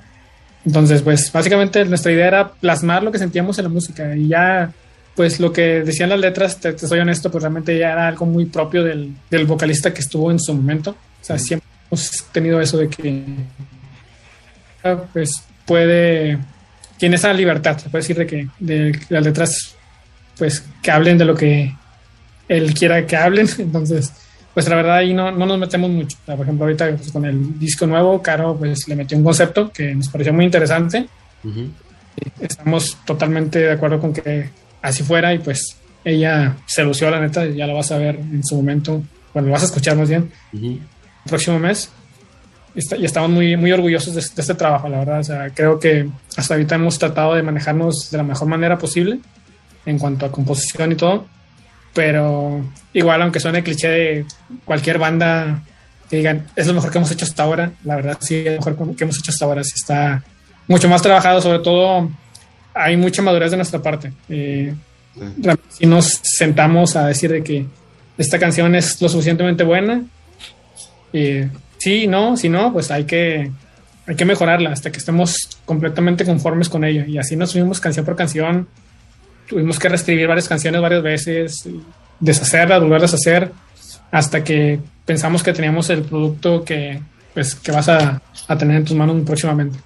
[0.66, 4.74] Entonces, pues básicamente nuestra idea era plasmar lo que sentíamos en la música y ya,
[5.16, 8.46] pues lo que decían las letras, te, soy honesto, pues realmente ya era algo muy
[8.46, 10.92] propio del, del, vocalista que estuvo en su momento.
[10.92, 13.24] O sea, siempre hemos tenido eso de que,
[15.14, 16.38] pues puede,
[16.98, 19.76] tiene esa libertad, se puede decir de que de las letras,
[20.38, 21.74] pues que hablen de lo que
[22.50, 23.48] él quiera que hablen.
[23.58, 24.12] Entonces,
[24.54, 26.18] pues la verdad ahí no, no nos metemos mucho.
[26.26, 29.96] por ejemplo, ahorita pues, con el disco nuevo, Caro pues le metió un concepto que
[29.96, 31.08] nos pareció muy interesante.
[32.40, 34.50] Estamos totalmente de acuerdo con que
[34.86, 38.44] así fuera y pues ella se lució la neta, ya lo vas a ver en
[38.44, 40.32] su momento, bueno, lo vas a escuchar más bien.
[40.54, 40.80] El
[41.26, 41.90] próximo mes.
[42.76, 45.20] y estamos muy, muy orgullosos de, de, este trabajo, la verdad.
[45.20, 49.20] O sea, creo que hasta ahorita hemos tratado de manejarnos de la mejor manera posible
[49.86, 51.26] en cuanto a composición y todo.
[51.94, 54.26] Pero igual, aunque suene cliché de
[54.66, 55.64] cualquier banda
[56.10, 58.72] que digan, es lo mejor que hemos hecho hasta ahora, la verdad sí, es lo
[58.72, 60.24] mejor que hemos hecho hasta ahora, sí está
[60.68, 62.10] mucho más trabajado, sobre todo
[62.76, 64.12] hay mucha madurez de nuestra parte.
[64.30, 64.74] Eh,
[65.70, 67.66] si nos sentamos a decir de que
[68.18, 70.04] esta canción es lo suficientemente buena,
[71.14, 73.50] eh, sí, no, si no, pues hay que,
[74.06, 77.06] hay que mejorarla hasta que estemos completamente conformes con ella.
[77.08, 78.68] Y así nos subimos canción por canción
[79.48, 81.70] tuvimos que reescribir varias canciones varias veces,
[82.20, 83.52] deshacerlas, volverlas a hacer,
[84.12, 87.02] hasta que pensamos que teníamos el producto que,
[87.34, 88.22] pues, que vas a,
[88.58, 89.78] tener en tus manos próximamente.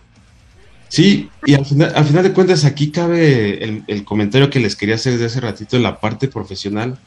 [0.90, 4.96] Sí, y al final, al final de cuentas aquí cabe el, comentario que les quería
[4.96, 6.98] hacer desde hace ratito en la parte profesional.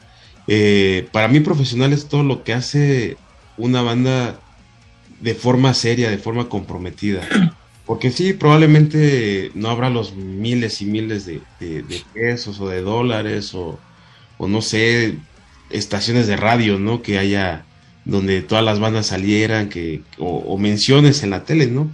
[0.47, 3.17] Eh, para mí profesional es todo lo que hace
[3.57, 4.39] una banda
[5.19, 7.27] de forma seria, de forma comprometida.
[7.85, 11.41] Porque sí, probablemente no habrá los miles y miles de,
[12.13, 13.77] pesos o de dólares o,
[14.39, 15.17] no sé,
[15.69, 17.01] estaciones de radio, ¿no?
[17.01, 17.65] Que haya
[18.05, 21.89] donde todas las bandas salieran, que, o, menciones en la tele, ¿no?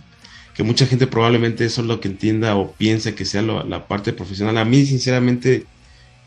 [0.60, 4.12] Que mucha gente probablemente eso es lo que entienda o piensa que sea la parte
[4.12, 4.58] profesional.
[4.58, 5.66] A mí, sinceramente,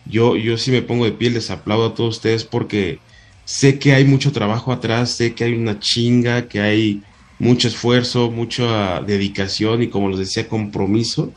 [0.07, 2.99] yo, yo sí me pongo de pie, les aplaudo a todos ustedes porque
[3.45, 7.03] sé que hay mucho trabajo atrás, sé que hay una chinga, que hay
[7.39, 11.31] mucho esfuerzo, mucha dedicación y como les decía, compromiso.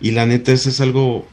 [0.00, 1.28] Y la neta, eso es algo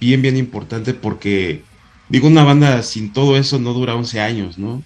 [0.00, 1.62] bien, bien importante porque,
[2.10, 4.82] digo, una banda sin todo eso no dura 11 años, ¿no?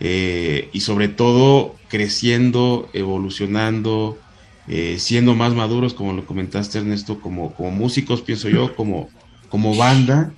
[0.00, 4.18] Eh, y sobre todo creciendo, evolucionando,
[4.68, 9.08] eh, siendo más maduros, como lo comentaste Ernesto, como, como músicos, pienso yo, como,
[9.48, 10.32] como banda,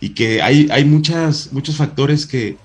[0.00, 2.56] y que hay, hay muchas, muchos factores que,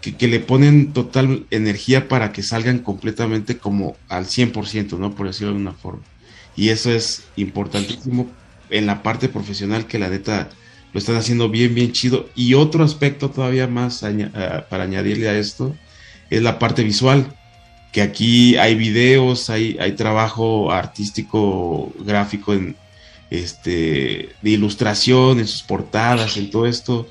[0.00, 5.14] que, le ponen total energía para que salgan completamente como al 100%, ¿no?
[5.14, 6.02] Por decirlo de alguna forma.
[6.56, 8.28] Y eso es importantísimo
[8.70, 10.50] en la parte profesional que la neta
[10.92, 12.28] lo están haciendo bien, bien chido.
[12.34, 14.30] Y otro aspecto todavía más eh,
[14.68, 15.74] para añadirle a esto
[16.30, 17.36] es la parte visual,
[17.92, 22.74] que aquí hay videos, hay, hay trabajo artístico, gráfico en,
[23.32, 27.06] este, de ilustración, en sus portadas, en todo esto.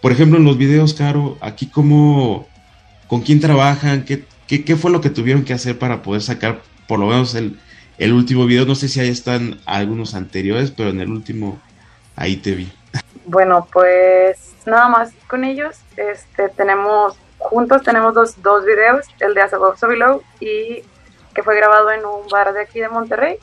[0.00, 2.46] Por ejemplo, en los videos, Caro, aquí cómo,
[3.06, 6.98] con quién trabajan, qué, qué, fue lo que tuvieron que hacer para poder sacar por
[6.98, 7.58] lo menos el,
[7.98, 8.64] el último video.
[8.64, 11.60] No sé si ahí están algunos anteriores, pero en el último
[12.16, 12.72] ahí te vi.
[13.26, 15.76] Bueno, pues nada más con ellos.
[15.98, 17.14] Este, tenemos,
[17.48, 20.84] juntos tenemos dos, dos videos, el de As So Below y
[21.34, 23.38] que fue grabado en un bar de aquí de Monterrey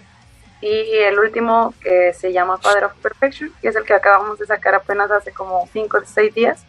[0.62, 4.46] y el último que se llama Father of Perfection, que es el que acabamos de
[4.46, 6.66] sacar apenas hace como 5 o 6 días.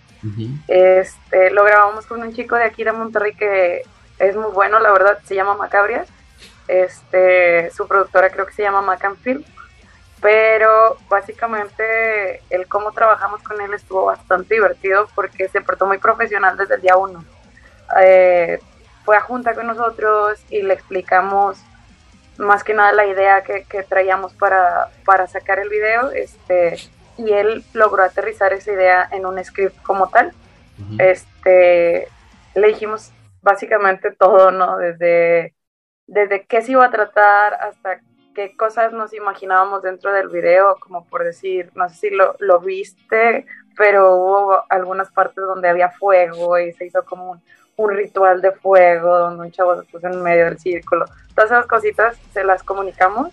[0.67, 3.83] este, lo grabamos con un chico de aquí de Monterrey que
[4.19, 6.09] es muy bueno, la verdad, se llama Macabrias.
[6.69, 9.45] Este, su productora creo que se llama Macanfield.
[10.27, 16.57] Pero básicamente el cómo trabajamos con él estuvo bastante divertido porque se portó muy profesional
[16.57, 17.25] desde el día uno.
[18.03, 18.59] Eh,
[19.05, 21.63] fue a junta con nosotros y le explicamos
[22.39, 26.75] más que nada la idea que, traíamos para, para, sacar el video, este,
[27.19, 30.33] y él logró aterrizar esa idea en un script como tal.
[30.99, 32.09] Este,
[32.57, 33.13] le dijimos
[33.43, 34.77] básicamente todo, ¿no?
[34.79, 35.55] Desde,
[36.09, 38.01] desde qué se iba a tratar hasta
[38.37, 42.61] qué cosas nos imaginábamos dentro del video, como por decir, no sé si lo, lo
[42.61, 43.47] viste,
[43.79, 47.41] pero hubo algunas partes donde había fuego y se hizo como un,
[47.77, 51.07] un ritual de fuego donde un chavo se puso en medio del círculo.
[51.35, 53.33] Todas esas cositas se las comunicamos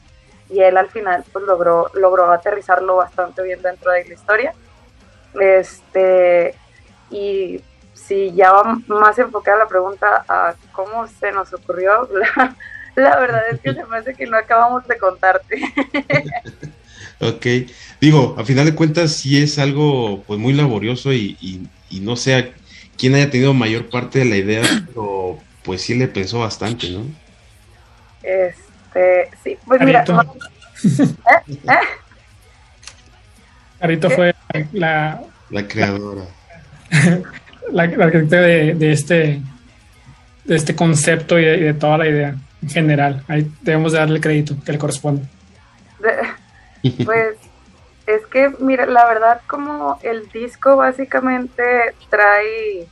[0.49, 4.53] y él al final pues logró, logró aterrizarlo bastante bien dentro de la historia.
[5.37, 6.55] Este,
[7.09, 7.61] y
[7.93, 12.55] si ya va más enfocada la pregunta a cómo se nos ocurrió, la,
[12.95, 15.62] verdad es que se me hace que no acabamos de contarte.
[17.19, 17.45] ok,
[17.99, 22.15] digo, a final de cuentas sí es algo pues muy laborioso y, y, y no
[22.15, 22.53] sé
[22.97, 27.06] quien haya tenido mayor parte de la idea, pero pues sí le pensó bastante, ¿no?
[28.21, 30.03] Este, sí, pues mira.
[30.84, 31.58] ¿Eh?
[31.67, 31.73] ¿Eh?
[33.79, 34.34] Carito fue
[34.71, 36.23] la, la creadora.
[37.71, 39.41] La, la arquitecta de, de, este
[40.45, 43.23] de este concepto y de, toda la idea en general.
[43.28, 45.28] Ahí debemos darle el crédito que le corresponde.
[47.06, 47.38] pues
[48.08, 52.88] es que, mira, la verdad como el disco básicamente trae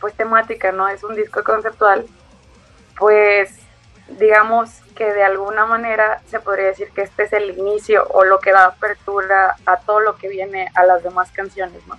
[0.00, 0.88] pues temática, ¿no?
[0.88, 2.06] Es un disco conceptual,
[2.96, 3.58] pues
[4.18, 8.38] digamos que de alguna manera se podría decir que este es el inicio o lo
[8.38, 11.98] que da apertura a todo lo que viene a las demás canciones, ¿no?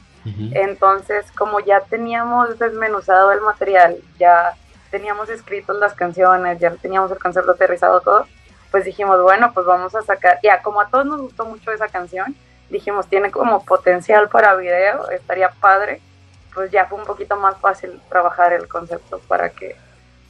[0.52, 4.54] Entonces, como ya teníamos desmenuzado el material, ya
[4.92, 8.28] teníamos escritos las canciones, ya teníamos el concepto aterrizado todo,
[8.72, 11.88] pues dijimos, bueno, pues vamos a sacar, ya como a todos nos gustó mucho esa
[11.88, 12.36] canción,
[12.70, 16.02] dijimos, tiene como potencial para video, estaría padre,
[16.54, 19.76] pues ya fue un poquito más fácil trabajar el concepto para que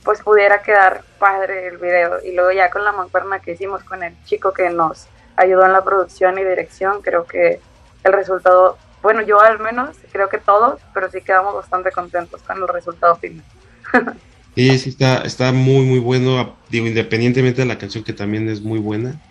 [0.04, 2.22] pues pudiera quedar padre el video.
[2.24, 5.74] Y luego ya con la mancuerna que hicimos con el chico que nos ayudó en
[5.74, 7.60] la producción y dirección, creo que
[8.04, 12.58] el resultado, bueno, yo al menos, creo que todos, pero sí quedamos bastante contentos con
[12.58, 13.44] el resultado final.
[14.56, 16.56] Sí, sí, está, está muy, muy bueno.
[16.70, 19.22] Digo, independientemente de la canción que también es muy buena,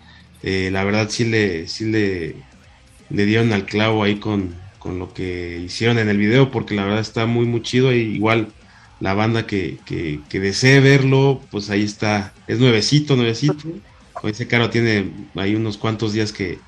[0.43, 2.35] eh, la verdad sí le, sí le,
[3.09, 4.55] le dieron al clavo ahí con,
[4.85, 7.93] lo que hicieron en el video, porque la verdad está muy, muy chido.
[7.93, 8.47] Y igual
[8.99, 12.33] la banda que, que, desee verlo, pues ahí está.
[12.47, 13.55] Es nuevecito, nuevecito.
[14.23, 16.59] Ese caro tiene ahí unos cuantos días que,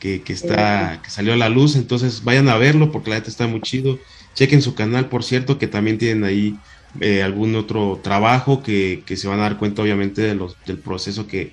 [0.00, 3.46] que, está, que salió a la luz, entonces vayan a verlo porque la neta está
[3.46, 3.98] muy chido.
[4.34, 6.58] Chequen su canal, por cierto, que también tienen ahí
[6.98, 11.26] eh, algún otro trabajo que, se van a dar cuenta obviamente de los, del proceso
[11.26, 11.52] que,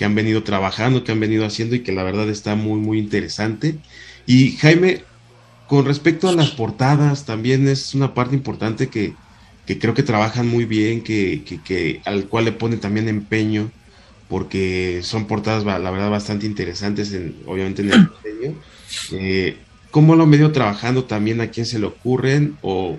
[0.00, 3.78] han venido trabajando, que han venido haciendo y que la verdad está muy, muy interesante.
[4.26, 5.02] Y Jaime,
[5.66, 9.14] con respecto a las portadas, también es una parte importante que,
[9.66, 13.72] creo que trabajan muy bien, que, al cual le ponen también empeño,
[14.28, 18.54] porque son portadas, la verdad, bastante interesantes, en, obviamente en el diseño.
[19.12, 19.56] Eh,
[19.90, 21.40] ¿Cómo lo han venido trabajando también?
[21.40, 22.56] ¿A quién se le ocurren?
[22.62, 22.98] ¿O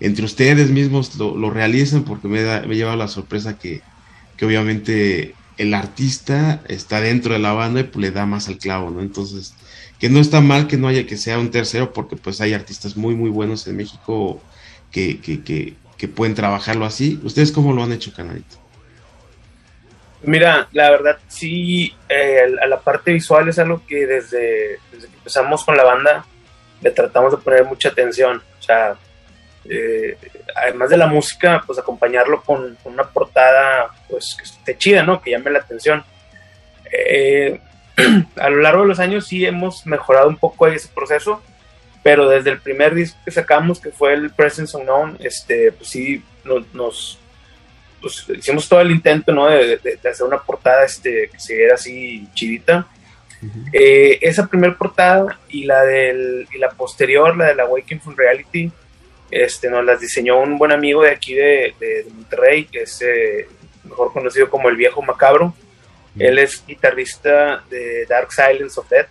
[0.00, 2.04] entre ustedes mismos lo, realizan?
[2.04, 3.82] Porque me, da, me he llevado la sorpresa que,
[4.42, 8.90] obviamente el artista está dentro de la banda y pues le da más al clavo,
[8.90, 9.02] ¿no?
[9.02, 9.54] Entonces,
[9.98, 12.96] que no está mal que no haya que sea un tercero, porque pues hay artistas
[12.96, 14.40] muy, muy buenos en México
[14.90, 15.76] que,
[16.16, 17.20] pueden trabajarlo así.
[17.22, 18.56] ¿Ustedes cómo lo han hecho, Canadito?
[20.22, 25.64] Mira, la verdad sí, eh, la parte visual es algo que desde, desde, que empezamos
[25.64, 26.24] con la banda
[26.80, 28.42] le tratamos de poner mucha atención.
[28.58, 28.96] O sea,
[29.68, 30.16] eh,
[30.56, 35.20] además de la música, pues acompañarlo con, una portada pues que esté chida, ¿no?
[35.20, 36.04] Que llame la atención.
[36.92, 37.60] Eh,
[38.36, 41.42] a lo largo de los años sí hemos mejorado un poco ese proceso,
[42.02, 46.22] pero desde el primer disco que sacamos, que fue el Presence Unknown, este, pues sí
[46.72, 47.18] nos
[48.00, 49.46] pues hicimos todo el intento, ¿no?
[49.48, 49.78] De,
[50.10, 52.86] hacer una portada este, que se viera así chidita.
[53.72, 58.16] Eh, esa primera portada y la del y la posterior, la de la Waking from
[58.16, 58.70] Reality,
[59.30, 61.74] este, nos las diseñó un buen amigo de aquí de,
[62.12, 63.48] Monterrey, que es eh,
[63.84, 65.54] mejor conocido como el viejo macabro.
[66.18, 69.08] Él es guitarrista de Dark Silence of Death,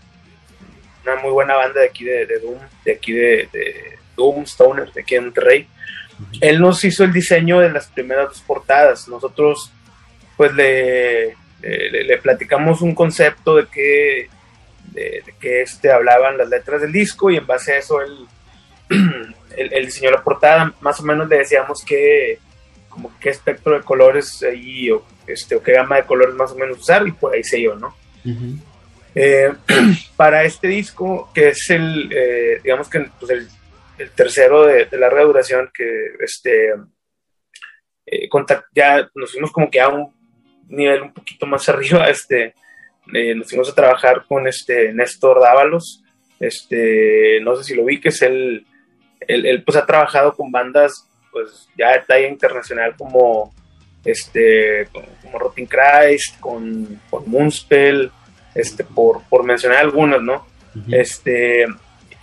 [1.03, 5.15] una muy buena banda de aquí de, Doom, de aquí de, Doom Stoner, de aquí
[5.15, 5.67] de Monterrey
[6.41, 9.07] él nos hizo el diseño de las primeras dos portadas.
[9.07, 9.71] Nosotros,
[10.37, 14.29] pues, le, le, platicamos un concepto de que,
[14.91, 18.27] de, que este, hablaban las letras del disco y en base a eso él,
[19.57, 20.73] él, diseñó la portada.
[20.81, 22.39] Más o menos le decíamos que,
[22.89, 26.55] como qué espectro de colores ahí, o, este, o qué gama de colores más o
[26.55, 27.95] menos usar, y por ahí se yo, ¿no?
[29.15, 29.51] Eh,
[30.15, 33.47] para este disco, que es el, eh, digamos que pues el
[33.99, 36.73] el tercero de, larga duración que este
[38.05, 38.29] eh,
[38.73, 40.11] ya nos fuimos como que a un
[40.67, 42.55] nivel un poquito más arriba este
[43.13, 46.03] eh, nos fuimos a trabajar con este Néstor Dávalos
[46.39, 48.21] este no sé si lo vi que es
[49.29, 53.53] él él, pues ha trabajado con bandas pues ya de talla internacional como
[54.03, 54.87] este
[55.21, 58.11] como Rotting Christ con, con Moonspell
[58.55, 60.45] este por, por mencionar algunas no
[60.91, 61.65] este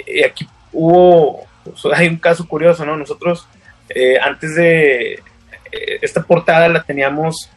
[0.06, 1.46] y aquí hubo
[1.94, 2.96] hay un caso curioso, ¿no?
[2.96, 3.46] Nosotros,
[3.88, 7.50] eh, antes de eh, esta portada la teníamos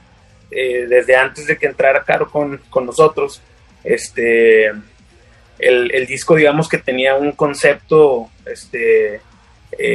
[0.52, 3.42] eh, desde antes de que entrara Caro con, nosotros.
[3.84, 4.72] Este,
[5.58, 9.22] el, disco, digamos que tenía un concepto este,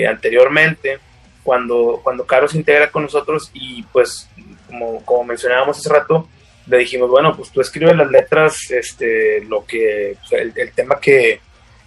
[0.09, 0.99] anteriormente,
[1.43, 4.29] cuando, cuando Caro se integra con nosotros y pues,
[4.67, 6.29] como, como mencionábamos hace rato,
[6.67, 11.41] le dijimos, bueno, pues tú escribes las letras, este, lo que, el tema que,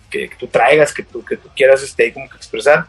[0.09, 2.85] que, tú traigas, que tú, que tú quieras este, como que expresar.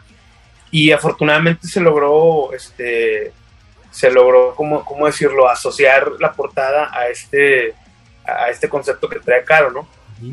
[0.71, 3.31] Y afortunadamente se logró, este,
[3.91, 7.73] se logró, ¿cómo, cómo decirlo?, asociar la portada a este,
[8.23, 9.87] a este concepto que trae Caro, ¿no?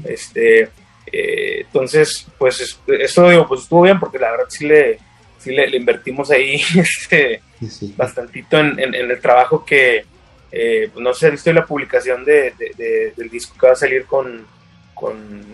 [0.05, 0.71] Este,
[1.13, 4.99] eh, entonces, pues eso digo, pues estuvo bien porque la verdad sí le,
[5.39, 7.43] sí le, invertimos ahí este,
[7.97, 10.05] bastantito en, en, el trabajo que,
[10.51, 12.53] eh, pues no sé, visto la publicación de,
[13.17, 14.47] del disco que va a salir con,
[14.95, 15.45] con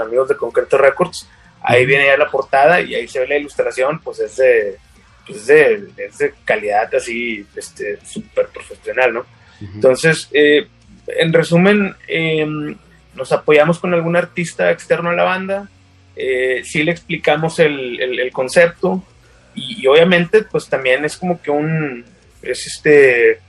[0.00, 1.28] amigos de Concreto Records.
[1.62, 4.78] Ahí viene ya la portada y ahí se ve la ilustración, pues es de,
[5.26, 9.26] pues de, calidad así, este, súper profesional, ¿no?
[9.60, 10.66] Entonces, eh,
[11.06, 12.76] en resumen, em,
[13.14, 15.68] nos apoyamos con algún artista externo a la banda,
[16.16, 19.02] eh, sí le explicamos el, concepto
[19.54, 22.04] y, obviamente pues también es como que un,
[22.42, 23.40] es este,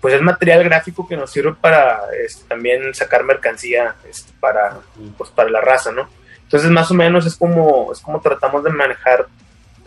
[0.00, 4.78] pues es material gráfico que nos sirve para este, también sacar mercancía este, para,
[5.16, 6.08] pues, para la raza, ¿no?
[6.42, 9.26] Entonces más o menos es como, es como tratamos de manejar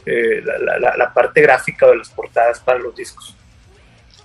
[0.05, 3.35] eh, la, parte gráfica de las portadas para los discos.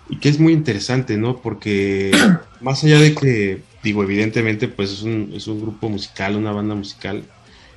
[0.08, 1.36] Y que es muy interesante, ¿no?
[1.36, 2.10] Porque
[2.60, 6.74] más allá de que, digo, evidentemente, pues es un, es un grupo musical, una banda
[6.74, 7.24] musical,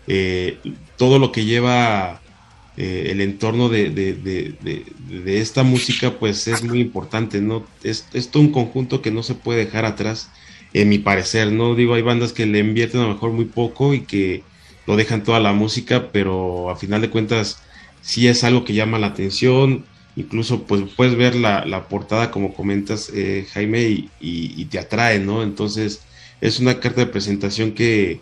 [0.08, 0.58] eh,
[0.97, 2.22] todo lo que lleva
[2.78, 4.56] eh, el entorno de,
[5.26, 7.66] esta música pues es muy importante, ¿no?
[7.84, 10.30] Es, todo un conjunto que no se puede dejar atrás,
[10.74, 11.76] en mi parecer, ¿no?
[11.76, 14.43] Digo, hay bandas que le invierten a lo mejor muy poco y que
[14.88, 17.62] lo dejan toda la música, pero a final de cuentas
[18.02, 19.86] sí es algo que llama la atención,
[20.16, 25.43] incluso pues puedes ver la, portada como comentas eh, Jaime y, y, te atrae, ¿no?
[25.43, 26.01] Entonces
[26.41, 28.20] es una carta de presentación que,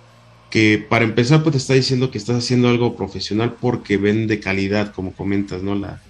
[0.49, 4.39] que para empezar pues te está diciendo que estás haciendo algo profesional porque ven de
[4.39, 5.75] calidad, como comentas, ¿no?
[5.75, 6.01] La,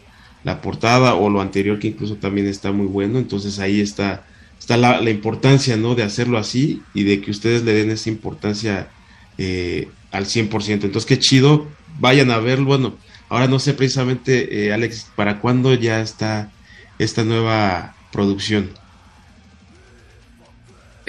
[0.62, 4.26] portada o lo anterior que incluso también está muy bueno, entonces ahí está,
[4.58, 5.94] está la, importancia, ¿no?
[5.94, 8.90] De hacerlo así y de que ustedes le den esa importancia
[9.38, 10.86] eh, al 100%.
[10.86, 11.68] Entonces qué chido,
[12.00, 12.96] vayan a verlo, bueno,
[13.30, 16.52] ahora no sé precisamente, eh, Alex, ¿para cuándo ya está
[16.98, 18.72] esta nueva producción?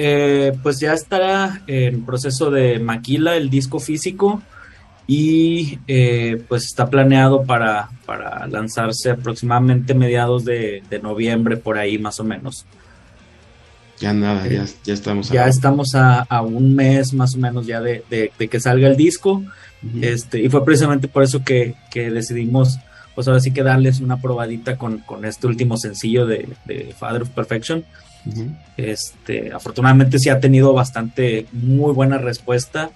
[0.02, 4.40] eh, pues ya estará en proceso de maquila el disco físico
[5.06, 12.18] y eh, pues está planeado para, para, lanzarse aproximadamente mediados de, noviembre, por ahí más
[12.18, 12.64] o menos.
[13.98, 18.02] Ya nada, ya, ya, estamos Ya estamos a, un mes más o menos ya de,
[18.38, 19.44] que salga el disco.
[20.02, 22.78] Este, y fue precisamente por eso que, decidimos,
[23.14, 27.22] pues ahora sí que darles una probadita con, con este último sencillo de, de Father
[27.22, 27.84] of Perfection
[28.76, 32.90] este, afortunadamente sí ha tenido bastante muy buena respuesta.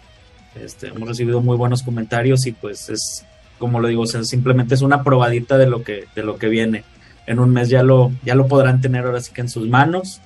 [0.54, 3.24] Este, hemos recibido muy buenos comentarios y pues es,
[3.58, 6.84] como lo digo, simplemente es una probadita de lo que, de lo que viene.
[7.26, 10.20] En un mes ya lo, ya lo podrán tener ahora sí que en sus manos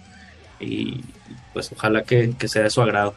[0.61, 1.01] y
[1.53, 3.15] pues ojalá que, sea de su agrado.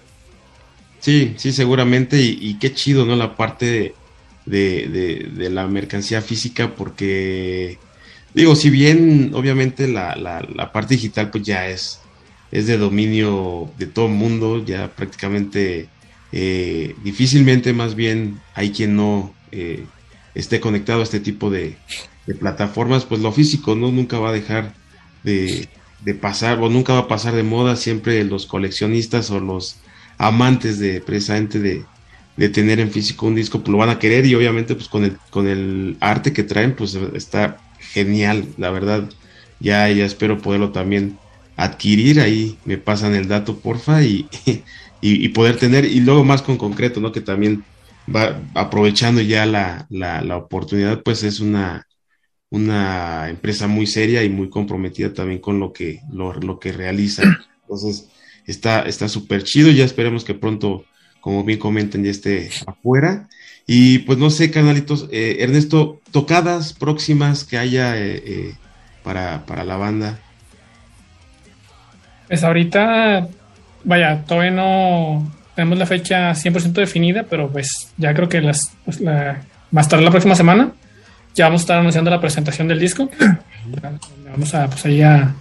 [1.01, 3.15] Sí, sí, seguramente y, qué chido, ¿no?
[3.15, 3.93] La parte
[4.45, 7.77] de la mercancía física porque
[8.33, 11.99] Digo, si bien obviamente la, la, parte digital pues ya es,
[12.51, 15.89] es de dominio de todo el mundo, ya prácticamente
[16.31, 19.83] eh, difícilmente más bien hay quien no eh,
[20.33, 21.77] esté conectado a este tipo de,
[22.39, 24.73] plataformas, pues lo físico no nunca va a dejar
[25.23, 25.67] de,
[26.21, 29.75] pasar o nunca va a pasar de moda, siempre los coleccionistas o los
[30.21, 31.83] amantes de precisamente de,
[32.37, 35.03] de tener en físico un disco, pues lo van a querer y obviamente pues con
[35.03, 39.09] el, con el arte que traen, pues está genial, la verdad.
[39.59, 41.17] Ya, ya espero poderlo también
[41.55, 42.19] adquirir.
[42.19, 44.27] Ahí me pasan el dato, porfa, y,
[45.01, 47.11] y, poder tener, y luego más con concreto, ¿no?
[47.11, 47.63] Que también
[48.13, 51.87] va aprovechando ya la, la, oportunidad, pues es una,
[52.49, 57.23] una empresa muy seria y muy comprometida también con lo que, lo, lo que realiza.
[57.63, 58.10] Entonces,
[58.45, 59.71] está súper chido.
[59.71, 60.85] Ya esperemos que pronto,
[61.19, 63.27] como bien comentan, ya esté afuera.
[63.67, 68.55] Y pues no sé, canalitos, eh, Ernesto, tocadas próximas que haya eh, eh,
[69.03, 70.19] para, la banda.
[72.27, 73.27] Pues ahorita,
[73.83, 78.99] vaya, todavía no tenemos la fecha 100% definida, pero pues ya creo que las, pues,
[78.99, 80.71] la, más tarde la próxima semana
[81.35, 83.09] ya vamos a estar anunciando la presentación del disco.
[84.31, 85.33] vamos a, pues ahí a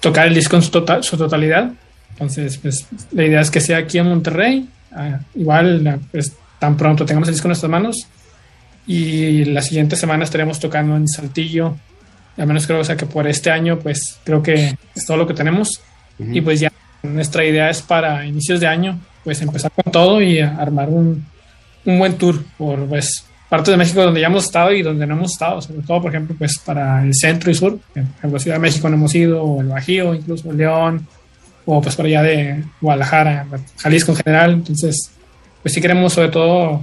[0.00, 1.72] tocar el disco en su, total, su totalidad.
[2.18, 4.68] Entonces, pues la idea es que sea aquí en Monterrey.
[4.92, 8.08] Ah, igual, pues tan pronto tengamos el disco en nuestras manos.
[8.88, 11.76] Y la siguiente semana estaremos tocando en Saltillo.
[12.36, 15.28] Al menos creo o sea, que por este año, pues creo que es todo lo
[15.28, 15.80] que tenemos.
[16.18, 16.72] Y pues ya
[17.04, 21.24] nuestra idea es para inicios de año, pues empezar con todo y armar un,
[21.84, 25.14] un buen tour por pues partes de México donde ya hemos estado y donde no
[25.14, 28.56] hemos estado, sobre todo, por ejemplo, pues para el centro y sur, por ejemplo, Ciudad
[28.56, 31.06] de México no hemos ido, o el Bajío, incluso León,
[31.70, 33.46] o pues por allá de Guadalajara,
[33.76, 34.52] Jalisco en general.
[34.52, 35.10] Entonces,
[35.60, 36.82] pues sí queremos sobre todo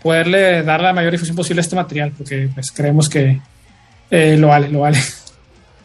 [0.00, 3.40] poderle dar la mayor difusión posible a este material, porque pues creemos que
[4.08, 4.98] eh, lo vale, lo vale.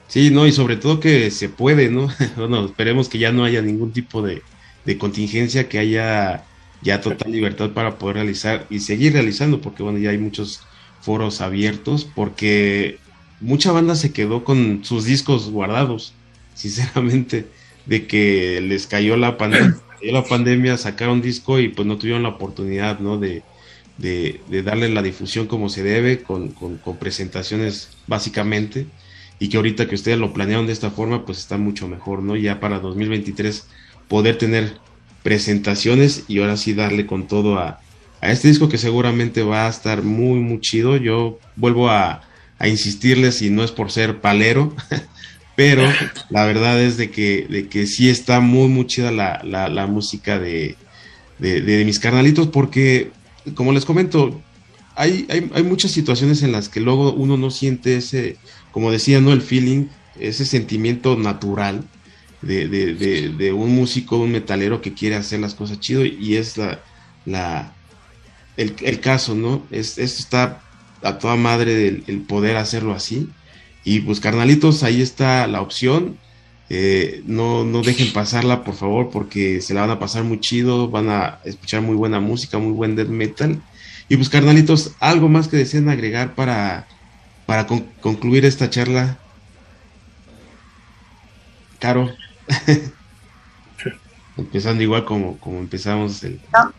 [0.07, 2.09] Sí, no, y sobre todo que se puede, ¿no?
[2.35, 4.41] bueno, esperemos que ya no haya ningún tipo de,
[4.97, 6.43] contingencia, que haya
[6.81, 10.63] ya total libertad para poder realizar y seguir realizando, porque bueno, ya hay muchos
[10.99, 12.99] foros abiertos, porque
[13.39, 16.13] mucha banda se quedó con sus discos guardados,
[16.55, 17.47] sinceramente,
[17.85, 19.75] de que les cayó la pandemia
[20.09, 23.17] la pandemia sacaron disco y pues no tuvieron la oportunidad, ¿no?
[23.17, 23.43] De,
[24.65, 26.55] darle la difusión como se debe, con,
[26.99, 28.87] presentaciones básicamente,
[29.37, 32.35] y que ahorita que ustedes lo planearon de esta forma, pues está mucho mejor, ¿no?
[32.35, 33.67] Ya para 2023
[34.07, 34.73] poder tener
[35.21, 37.79] presentaciones y ahora sí darle con todo a,
[38.21, 40.97] este disco que seguramente va a estar muy, muy chido.
[40.97, 42.21] Yo vuelvo a,
[42.59, 44.75] a insistirles y no es por ser palero,
[45.55, 45.83] pero
[46.29, 50.75] la verdad es de que, de que sí está muy, muy chida la, música de,
[51.39, 53.11] mis carnalitos, porque,
[53.55, 54.41] como les comento,
[54.95, 58.37] hay, hay, muchas situaciones en las que luego uno no siente ese,
[58.71, 59.33] como decía, ¿no?
[59.33, 59.87] El feeling,
[60.19, 61.83] ese sentimiento natural
[62.41, 66.81] de, un músico, un metalero que quiere hacer las cosas chido, y es la,
[67.25, 67.73] la
[68.57, 69.63] el, caso, ¿no?
[69.71, 70.61] Es, esto está
[71.01, 73.27] a toda madre el poder hacerlo así
[73.83, 76.17] y pues carnalitos, ahí está la opción.
[76.69, 80.89] Eh, no, no dejen pasarla, por favor, porque se la van a pasar muy chido,
[80.89, 83.61] van a escuchar muy buena música, muy buen death metal.
[84.07, 86.87] Y pues carnalitos, algo más que deseen agregar para,
[87.45, 89.17] para concluir esta charla.
[91.79, 92.09] Caro.
[94.37, 96.73] Empezando igual como, como empezamos el, no,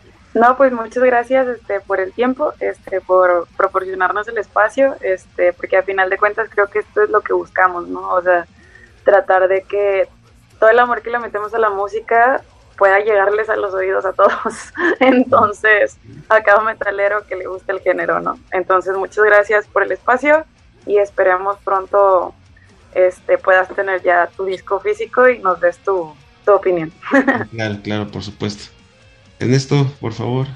[0.57, 5.83] pues muchas gracias este, por el tiempo, este, por proporcionarnos el espacio, este, porque a
[5.83, 8.09] final de cuentas creo que esto es lo que buscamos, ¿no?
[8.09, 8.47] O sea,
[9.03, 10.07] tratar de que
[10.59, 12.41] todo el amor que le metemos a la música
[12.77, 14.33] pueda llegarles a los oídos a todos.
[14.99, 15.97] Entonces,
[16.29, 18.39] a cada metalero que le guste el género, ¿no?
[18.51, 20.45] Entonces, muchas gracias por el espacio
[20.85, 22.33] y esperemos pronto
[22.95, 26.13] este, puedas tener ya tu disco físico y nos des tu,
[26.45, 26.91] tu opinión.
[27.51, 28.72] Claro, claro, por supuesto.
[29.43, 30.47] Ernesto, por favor.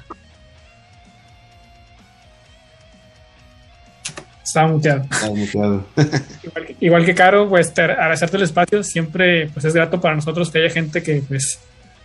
[4.44, 5.02] Estaba muteado.
[5.02, 5.86] Estaba muteado.
[6.42, 8.82] igual, que, igual, que, Caro, pues agradecerte el espacio.
[8.82, 11.60] Siempre pues es grato para nosotros que haya gente que pues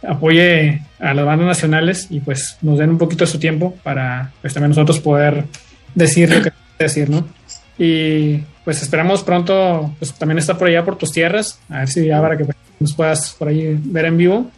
[0.06, 4.34] apoye a las bandas nacionales y pues nos den un poquito de su tiempo para
[4.42, 5.46] pues también nosotros poder
[5.96, 7.26] decir lo que decir, ¿no?
[7.78, 12.06] Y pues esperamos pronto pues también estar por allá por tus tierras, a ver si
[12.06, 14.52] ya para que pues, nos puedas por ahí ver en vivo.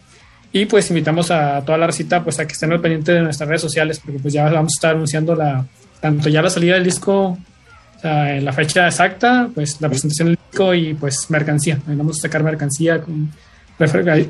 [0.55, 3.49] Y pues invitamos a toda la recita pues a que estén al pendiente de nuestras
[3.49, 5.65] redes sociales, porque pues ya vamos a estar anunciando la,
[5.99, 7.37] tanto ya la salida del disco,
[7.97, 11.77] o sea, la fecha exacta, pues la presentación del disco y pues mercancía.
[11.85, 13.33] Vamos a sacar mercancía con,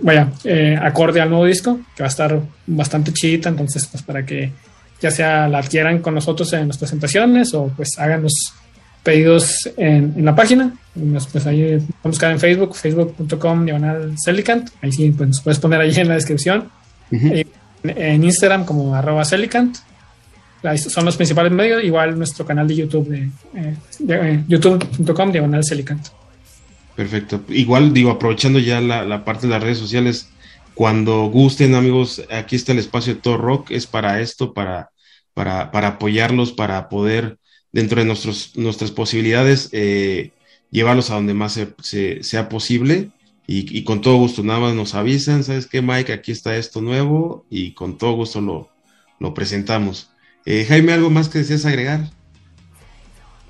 [0.01, 4.25] vaya, eh, acorde al nuevo disco, que va a estar bastante chidita, entonces pues para
[4.25, 4.51] que
[4.99, 8.33] ya sea la adquieran con nosotros en las presentaciones o pues hagan los
[9.05, 10.73] pedidos en, en la página.
[11.31, 14.69] Pues ahí vamos a buscar en Facebook, facebook.com diagonal Celicant.
[14.81, 16.69] Ahí sí, pues nos puedes poner ahí en la descripción.
[17.11, 17.45] Uh -huh.
[17.83, 19.77] en, en, Instagram como arroba Celicant.
[20.63, 21.83] Ahí son los principales medios.
[21.83, 26.07] Igual nuestro canal de YouTube de, eh, de eh, youtube.com diagonal Celicant.
[26.95, 27.41] Perfecto.
[27.49, 30.29] Igual digo, aprovechando ya la, la, parte de las redes sociales,
[30.73, 34.89] cuando gusten amigos, aquí está el espacio de todo rock, es para esto, para,
[35.33, 37.37] para, para apoyarlos, para poder
[37.75, 40.31] dentro de nuestros, nuestras posibilidades, eh,
[40.71, 43.09] llevarlos a donde más se, se, sea posible.
[43.47, 46.11] Y, con todo gusto, nada más nos avisan, ¿sabes qué, Mike?
[46.11, 48.69] Aquí está esto nuevo y con todo gusto lo,
[49.19, 50.09] lo presentamos.
[50.47, 51.99] Eh, Jaime, ¿algo más que deseas agregar?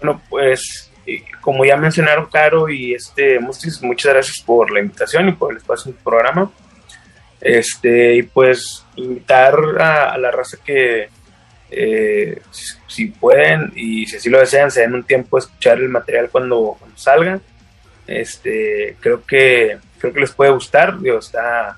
[0.02, 0.92] Bueno, pues
[1.40, 5.60] como ya mencionaron Caro y este Mustis, muchas gracias por la invitación y por el
[5.60, 6.52] espacio del programa.
[7.40, 11.08] Este, y pues invitar a, a la raza que,
[11.72, 12.42] eh,
[12.96, 16.30] si, pueden y si así lo desean, se den un tiempo a escuchar el material
[16.30, 17.40] cuando, cuando salga.
[18.08, 21.00] Este, creo que creo que les puede gustar.
[21.00, 21.78] Digo, está,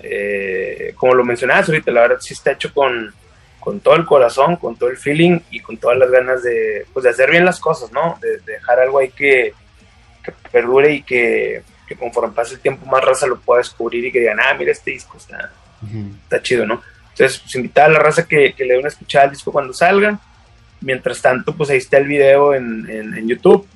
[0.00, 3.12] eh, como lo mencionabas ahorita, la verdad sí está hecho con,
[3.58, 7.04] con todo el corazón, con todo el feeling y con todas las ganas de, pues,
[7.04, 8.18] de hacer bien las cosas, ¿no?
[8.20, 9.54] De, de dejar algo ahí que,
[10.22, 14.12] que perdure y que, que, conforme pase el tiempo más raza lo pueda descubrir y
[14.12, 15.52] que digan, ah, mira, este disco está,
[15.82, 16.22] uh -huh.
[16.22, 16.82] está chido, ¿no?
[17.10, 19.72] Entonces, pues invitar a la raza que, que le dé una escuchada al disco cuando
[19.72, 20.18] salga.
[20.82, 23.66] Mientras tanto, pues ahí está el video en, en, en, YouTube.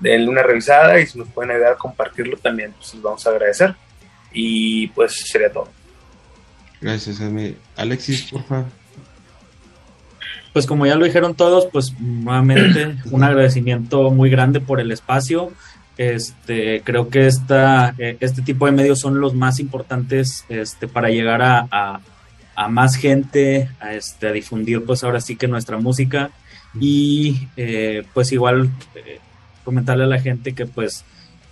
[0.00, 3.30] Denle una revisada y si nos pueden ayudar a compartirlo también, pues les vamos a
[3.30, 3.74] agradecer.
[4.32, 5.68] Y pues sería todo.
[6.80, 7.56] Gracias, Amy.
[7.76, 8.66] Alexis, por favor.
[10.52, 15.52] Pues como ya lo dijeron todos, pues nuevamente un agradecimiento muy grande por el espacio.
[15.96, 21.42] Este, creo que esta, este tipo de medios son los más importantes este, para llegar
[21.42, 22.00] a, a
[22.54, 26.30] a más gente, a, este, a difundir pues ahora sí que nuestra música
[26.80, 29.18] y eh, pues igual eh,
[29.64, 31.04] comentarle a la gente que pues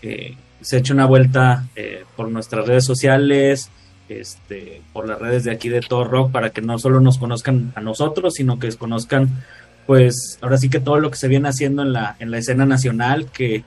[0.02, 3.70] eh, se eche una vuelta eh, por nuestras redes sociales,
[4.08, 7.72] este, por las redes de aquí de Todo Rock para que no solo nos conozcan
[7.76, 9.44] a nosotros, sino que conozcan
[9.86, 12.64] pues ahora sí que todo lo que se viene haciendo en la, en la escena
[12.66, 13.64] nacional, que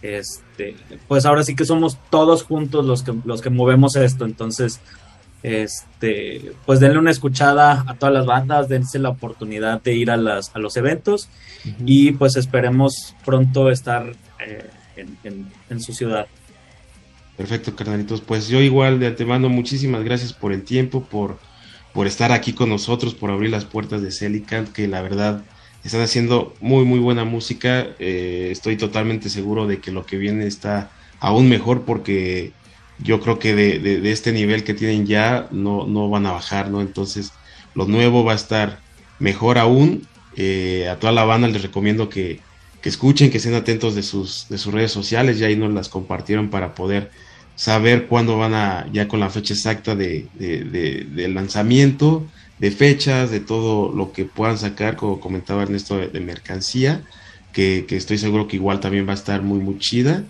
[0.00, 0.76] este,
[1.08, 4.80] pues ahora sí que somos todos juntos los que, los que movemos esto, entonces
[5.46, 10.16] este, pues denle una escuchada a todas las bandas, dense la oportunidad de ir a,
[10.16, 11.28] las, a los eventos
[11.64, 11.74] uh -huh.
[11.86, 14.12] y pues esperemos pronto estar
[14.44, 16.26] eh, en, en, en, su ciudad.
[17.36, 18.20] Perfecto, carnalitos.
[18.20, 21.38] Pues yo igual de antemano, muchísimas gracias por el tiempo, por,
[21.92, 25.44] por estar aquí con nosotros, por abrir las puertas de Celicant, que la verdad
[25.84, 27.86] están haciendo muy, muy buena música.
[28.00, 30.90] Eh, estoy totalmente seguro de que lo que viene está
[31.20, 32.52] aún mejor porque
[32.98, 36.70] yo creo que de, de, este nivel que tienen ya no, no van a bajar,
[36.70, 36.80] ¿no?
[36.80, 37.32] Entonces,
[37.74, 38.80] lo nuevo va a estar
[39.18, 40.06] mejor aún.
[40.36, 42.40] Eh, a toda la banda les recomiendo que,
[42.80, 45.88] que, escuchen, que estén atentos de sus, de sus redes sociales, ya ahí nos las
[45.88, 47.10] compartieron para poder
[47.54, 52.26] saber cuándo van a, ya con la fecha exacta de, de, de lanzamiento,
[52.58, 57.02] de fechas, de todo lo que puedan sacar, como comentaba Ernesto, de, mercancía,
[57.52, 60.24] que, que estoy seguro que igual también va a estar muy, muy chida.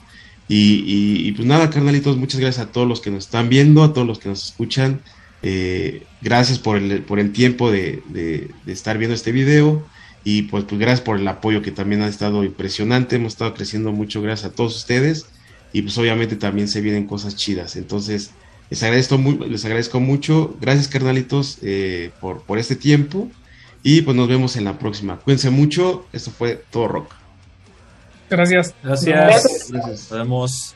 [0.49, 4.07] Y, pues nada, carnalitos, muchas gracias a todos los que nos están viendo, a todos
[4.07, 5.01] los que nos escuchan.
[5.43, 9.85] Eh, gracias por el, por el tiempo de, de, de, estar viendo este video.
[10.23, 13.17] Y pues, pues gracias por el apoyo que también ha estado impresionante.
[13.17, 15.27] Hemos estado creciendo mucho gracias a todos ustedes.
[15.73, 17.77] Y pues obviamente también se vienen cosas chidas.
[17.77, 18.31] Entonces,
[18.71, 20.57] les agradezco, muy, les agradezco mucho.
[20.61, 23.31] Gracias, carnalitos, eh, por, por este tiempo.
[23.83, 25.19] Y pues nos vemos en la próxima.
[25.19, 26.07] Cuídense mucho.
[26.13, 27.26] Esto fue Todo Rock.
[28.31, 28.74] Gracias.
[28.83, 29.70] Gracias.
[29.70, 29.70] Gracias.
[29.72, 30.74] Nos vemos.